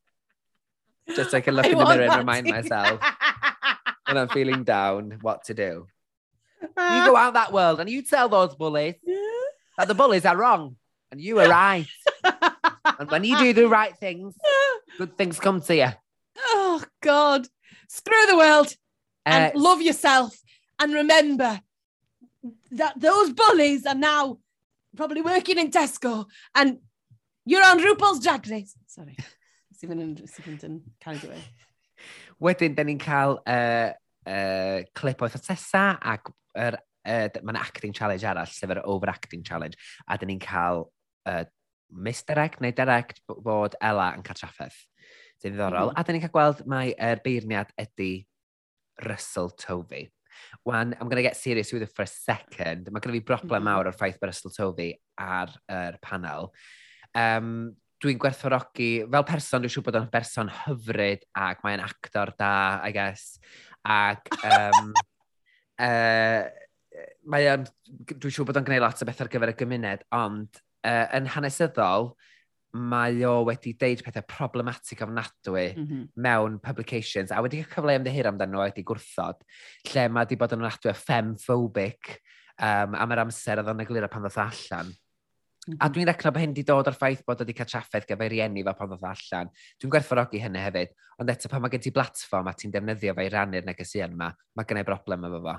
[1.14, 2.52] Just so I can look I in the mirror and remind too.
[2.52, 3.00] myself
[4.06, 5.86] when I'm feeling down what to do.
[6.60, 8.94] You go out that world and you tell those bullies
[9.76, 10.74] that the bullies are wrong
[11.12, 11.86] and you are right.
[12.98, 14.34] And when you do the right things,
[14.98, 15.88] good things come to you.
[16.48, 17.46] oh, God.
[17.88, 18.74] Screw the world
[19.24, 20.36] and Uh, love yourself.
[20.80, 21.60] And remember
[22.72, 24.38] that those bullies are now
[24.96, 26.26] probably working in Tesco
[26.56, 26.78] and
[27.48, 28.76] You're on RuPaul's Drag Race.
[28.86, 29.16] Sorry.
[29.78, 31.44] Sy'n mynd yn cael ei dweud.
[32.44, 33.94] Wedyn, da ni'n cael uh,
[34.28, 36.76] uh, clip oedd Tessa ac er,
[37.08, 40.84] uh, mae'n acting challenge arall, sef yr overacting challenge, a da ni'n cael
[41.30, 41.46] uh,
[41.88, 44.76] misdirect neu direct bod Ella yn cael traffaeth.
[45.40, 45.88] Dwi'n ddiddorol.
[45.88, 46.02] Mm -hmm.
[46.02, 48.10] A da ni'n cael gweld mai er, beirniad ydy
[49.06, 50.10] Russell Tovey.
[50.68, 52.92] Wan, I'm going to get serious with it for a second.
[52.92, 53.72] Mae gen i fi broblem mm-hmm.
[53.72, 56.52] mawr o'r ffaith bod Russell Tovey ar er, panel
[57.18, 57.52] um,
[58.02, 62.52] dwi'n gwerthfawrogi, fel person, dwi'n siŵr bod o'n berson hyfryd ac mae'n actor da,
[62.86, 63.40] I guess.
[63.82, 64.92] Ac um,
[65.82, 66.46] uh,
[67.32, 67.66] mae o'n,
[68.14, 71.30] dwi'n siŵr bod o'n gwneud lot o beth ar gyfer y gymuned, ond uh, yn
[71.34, 72.12] hanesyddol,
[72.78, 76.06] mae o wedi deud pethau problematic ofnadwy mm -hmm.
[76.20, 79.40] mewn publications, a wedi cael cyfle ymddeheir amdano nhw wedi gwrthod,
[79.90, 82.18] lle mae wedi bod yn ofnadwy femphobic,
[82.60, 84.92] um, am yr amser oedd o'n egluro pan ddoth allan.
[85.76, 88.64] A dwi'n recno bod hyn wedi dod o'r ffaith bod wedi cael traffaith gyfer rieni
[88.64, 89.50] fel pan ddod allan.
[89.76, 93.26] Dwi'n gwerthfawrogi hynny hefyd, ond eto pan mae gen ti blatfform a ti'n defnyddio fe
[93.28, 95.56] i rannu'r negesuon yma, mae gennau broblem efo fo.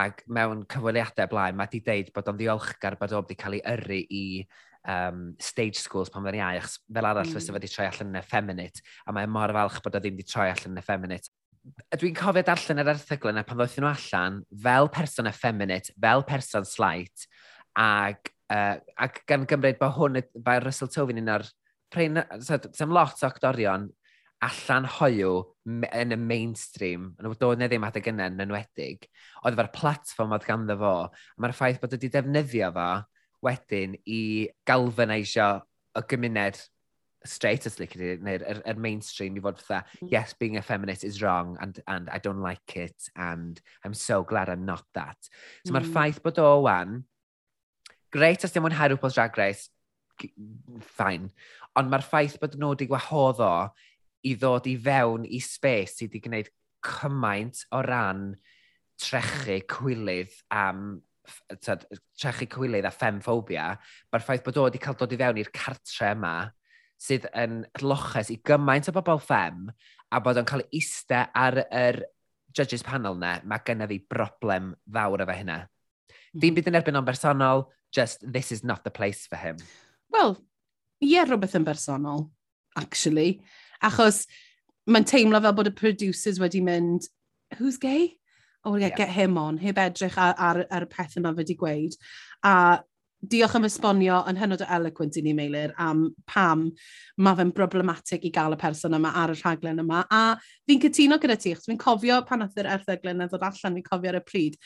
[0.00, 3.64] Ac mewn cyfweliadau blaen, mae wedi deud bod o'n ddiolchgar bod o wedi cael ei
[3.74, 4.24] yrru i
[4.86, 7.34] um, stage schools pan fydden iau, achos fel arall mm.
[7.34, 10.50] fysa wedi troi allan yn effeminate, a mae'n mor falch bod o ddim wedi troi
[10.52, 11.34] allan yn effeminate.
[11.98, 16.64] Dwi'n cofio darllen yr erthygl yna pan ddoethon nhw allan fel person effeminate, fel person
[16.68, 17.26] slight,
[17.76, 21.46] ac Uh, ac gan gymryd bod hwn, mae'r Russell Tovin un ar...
[21.90, 23.88] Sam lot o actorion
[24.40, 29.04] allan hoiw yn y mainstream, yn dod neu ddim adeg yna yn enwedig,
[29.42, 30.92] oedd efo'r platform oedd ganddo fo,
[31.42, 32.90] mae'r ffaith bod wedi defnyddio fo
[33.44, 34.22] wedyn i
[34.68, 35.50] galvanisio
[35.96, 36.60] y gymuned
[37.28, 40.08] straight as lic neu'r er, er mainstream i fod fatha, hmm.
[40.12, 44.22] yes, being a feminist is wrong and, and I don't like it and I'm so
[44.22, 45.18] glad I'm not that.
[45.66, 45.76] So mm.
[45.76, 47.02] mae'r ffaith bod o wan
[48.14, 49.70] Greit os dim ond her wpos drag race,
[50.96, 51.30] fine.
[51.78, 53.52] Ond mae'r ffaith bod nhw wedi gwahoddo
[54.26, 56.50] i ddod i fewn i space sydd wedi gwneud
[56.84, 58.34] cymaint o ran
[59.00, 61.00] trechu cwylydd am
[61.64, 61.86] tad,
[62.18, 63.72] trechu cwilydd a femphobia,
[64.10, 66.34] mae'r ffaith bod o wedi cael dod i fewn i'r cartre yma
[67.00, 69.68] sydd yn loches i gymaint o bobl ffem
[70.10, 72.02] a bod o'n cael iste ar yr
[72.56, 75.60] judges panel na, mae genna fi broblem fawr efo hynna.
[75.62, 76.40] Mm.
[76.40, 76.56] Dim mhm.
[76.58, 79.56] byd yn erbyn o'n bersonol, just this is not the place for him?
[80.10, 80.36] Wel,
[81.02, 82.28] ie rhywbeth yn bersonol,
[82.76, 83.40] actually.
[83.82, 84.24] Achos
[84.90, 87.08] mae'n teimlo fel bod y producers wedi mynd,
[87.58, 88.16] who's gay?
[88.64, 88.96] Oh, yeah, yeah.
[88.96, 91.96] get him on, heb edrych ar, ar, ar y peth yma fe wedi gweud.
[92.44, 92.82] A
[93.20, 96.66] diolch am esbonio yn hynod o eloquent i ni, Meilir, am pam
[97.20, 100.04] mae fe'n broblematig i gael y person yma ar y rhaglen yma.
[100.08, 100.22] A
[100.68, 103.86] fi'n cytuno gyda ti, chos fi'n cofio pan oedd yr erthyglen yn ddod allan, fi'n
[103.86, 104.56] cofio ar y pryd.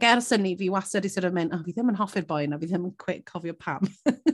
[0.00, 2.42] Gers ers hynny, fi wastad i sort of mynd, oh, fi ddim yn hoffi'r boi
[2.46, 3.84] yna, fi ddim yn cofio pam.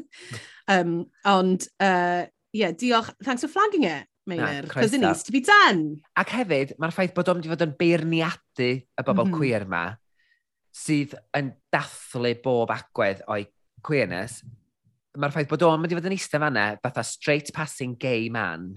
[0.76, 0.96] um,
[1.34, 3.10] ond, uh, yeah, diolch.
[3.24, 4.06] Thanks for flagging it.
[4.30, 6.00] Meilir, because it needs to be done.
[6.16, 9.36] Ac hefyd, mae'r ffaith bod o'n wedi fod yn beirniadu y bobl mm -hmm.
[9.36, 9.82] queer yma,
[10.74, 13.44] sydd yn dathlu bob agwedd o'i
[13.84, 14.42] queerness,
[15.14, 18.72] mae'r ffaith bod o'n mynd i fod yn eistedd fanna, fatha straight passing gay man,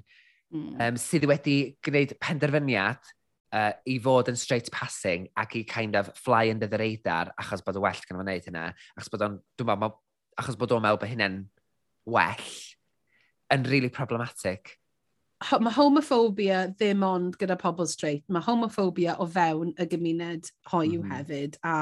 [0.54, 0.74] mm.
[0.84, 3.14] um, sydd wedi gwneud penderfyniad
[3.56, 7.64] uh, i fod yn straight passing ac i kind of fly under the radar achos
[7.66, 9.96] bod o well gan o'n wneud hynna, achos bod o'n, dwi'n meddwl,
[10.38, 11.40] achos bod o'n meddwl bod hynny'n
[12.08, 12.50] well,
[13.54, 14.78] yn really problematic
[15.38, 21.04] mae homophobia ddim ond gyda pobl straight, mae homophobia o fewn y gymuned hoiw mm.
[21.04, 21.12] Mm-hmm.
[21.14, 21.76] hefyd, a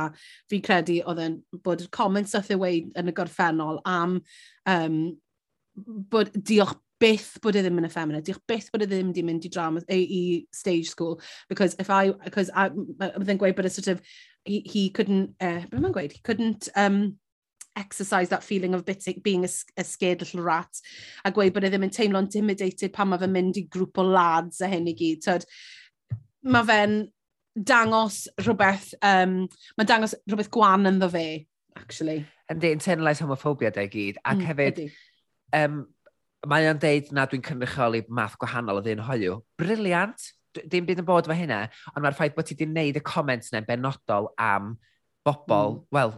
[0.52, 4.20] fi credu oedd yn bod comments oedd ei weid yn y gorffennol am
[4.72, 5.00] um,
[6.12, 9.48] bod diolch byth bod e ddim yn effeminate, diolch byth bod e ddim wedi mynd
[9.48, 10.22] i drama, i, i
[10.56, 14.02] stage school, because if I, because I, I gweud bod e sort of,
[14.44, 17.18] he, he couldn't, eh, uh, beth mae'n gweud, he couldn't, um,
[17.76, 20.82] exercise that feeling of bit, being a, a scared little rat
[21.26, 24.06] a gweud bod e ddim yn teimlo intimidated pan mae fe'n mynd i grŵp o
[24.08, 25.24] lads a hyn i gyd.
[25.26, 25.48] Tyd,
[26.46, 26.96] mae fe'n
[27.56, 29.44] dangos rhywbeth, um,
[29.78, 31.28] mae dangos rhywbeth gwan ynddo fe,
[31.80, 32.24] actually.
[32.52, 34.20] Yndi, internalised homophobia da i gyd.
[34.24, 34.82] Ac mm, hefyd,
[35.60, 35.84] um,
[36.52, 39.40] mae o'n deud na dwi'n cynrychioli math gwahanol o ddyn hoiw.
[39.60, 40.32] Briliant!
[40.72, 43.52] Dim byd yn bod efo hynna, ond mae'r ffaith bod ti wedi gwneud y comments
[43.52, 44.76] yna'n benodol am
[45.26, 45.82] bobl, mm.
[45.96, 46.14] wel,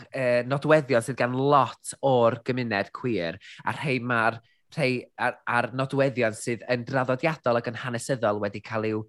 [0.00, 4.40] uh, nodweddion sydd gan lot o'r gymuned queer, a rhai mae'r
[4.72, 9.02] rhai ar, ar nodweddion sydd yn draddodiadol ac yn hanesyddol wedi cael i'w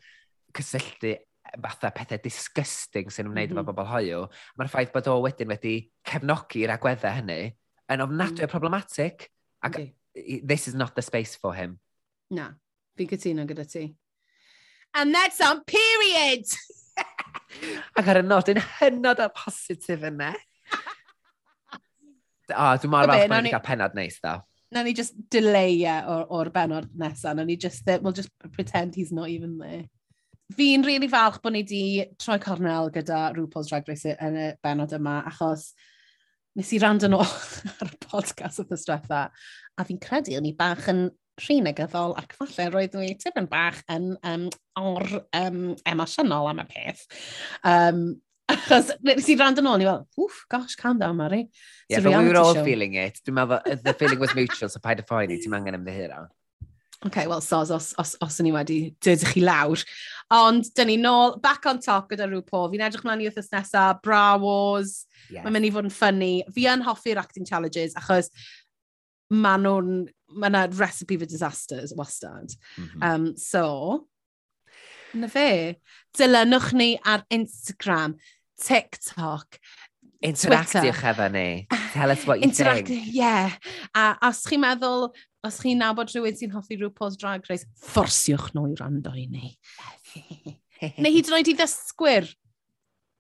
[0.53, 1.15] cysylltu
[1.63, 3.61] fatha pethau disgusting sy'n ymwneud mm -hmm.
[3.61, 3.75] efo mhm.
[3.75, 4.23] bobl hoiw.
[4.57, 5.75] Mae'r ffaith bod o wedyn wedi
[6.09, 7.41] cefnogi'r agweddau hynny
[7.93, 8.51] yn ofnadwy mm.
[8.51, 9.29] problematic.
[9.63, 9.93] Ac okay.
[10.43, 11.79] this is not the space for him.
[12.31, 12.51] Na,
[12.97, 13.85] fi'n cytuno gyda ti.
[14.93, 16.45] And that's on period!
[17.97, 20.33] ac ar y nod yn hynod o positif yna.
[22.53, 24.39] A, dwi'n marw falch mae'n cael penod neis da.
[24.73, 27.35] Na ni just delay e o'r, or benod nesaf.
[27.37, 29.83] Na ni just, we'll just pretend he's not even there.
[30.53, 31.83] Fi'n rili really falch bod ni wedi
[32.21, 35.71] troi cornel gyda RuPaul's Drag Race yn y benod yma, achos
[36.57, 37.25] nes i rand yn ôl
[37.81, 39.25] ar y podcast o ddysdwetha,
[39.77, 41.07] a fi'n credu o'n i bach yn
[41.41, 44.45] rhy negyddol ac falle roedd nhw tipyn bach yn um,
[44.79, 47.07] or um, emosiynol am y peth.
[47.65, 48.03] Um,
[48.51, 51.47] Achos, nes i rand yn ôl, ni fel, wff, gosh, calm down, Mari.
[51.89, 52.63] Yeah, but we were all show.
[52.63, 53.21] feeling it.
[53.23, 56.25] Dwi'n meddwl, uh, the feeling was mutual, so paid y phoeni, ti'n angen ymddihiro.
[57.05, 59.81] OK, wel, sos, os, os, os ni wedi dydych chi lawr.
[60.31, 62.65] Ond, dyn ni nôl, back on top gyda rhyw po.
[62.71, 65.43] Fi'n edrych mlaen i wrthys nesaf, bra wars, Yes.
[65.43, 66.31] mae'n mynd i fod yn ffynnu.
[66.55, 68.31] Fi yn hoffi'r acting challenges, achos
[69.33, 69.91] maen nhw'n,
[70.35, 72.55] mae yna recipe for disasters wastad.
[72.77, 73.03] Mm -hmm.
[73.09, 74.07] um, so,
[75.13, 75.77] Na fe.
[76.17, 78.17] Dilynwch ni ar Instagram,
[78.61, 79.59] TikTok,
[80.23, 81.67] Interactiwch efo ni.
[81.91, 83.07] Tell us what you Interact think.
[83.11, 83.51] Yeah.
[83.93, 85.09] A os chi'n meddwl,
[85.43, 89.51] os chi'n nabod rhywun sy'n hoffi RuPaul's Drag Race, fforsiwch nhw i rando i ni.
[91.03, 92.29] Neu hyd yn oed i ddysgwyr,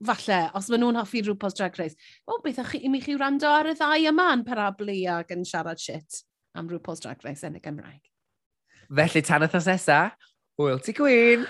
[0.07, 1.99] falle, os maen nhw'n hoffi RuPaul's Drag Race.
[2.23, 5.43] O, beth o'ch chi, mi chi rando ar y ddau yma yn parablu ac yn
[5.47, 6.23] siarad shit
[6.55, 7.99] am RuPaul's Drag Race yn y Gymraeg.
[8.87, 10.15] Felly, tan wythnos nesaf,
[10.55, 11.49] hwyl ti gwyn!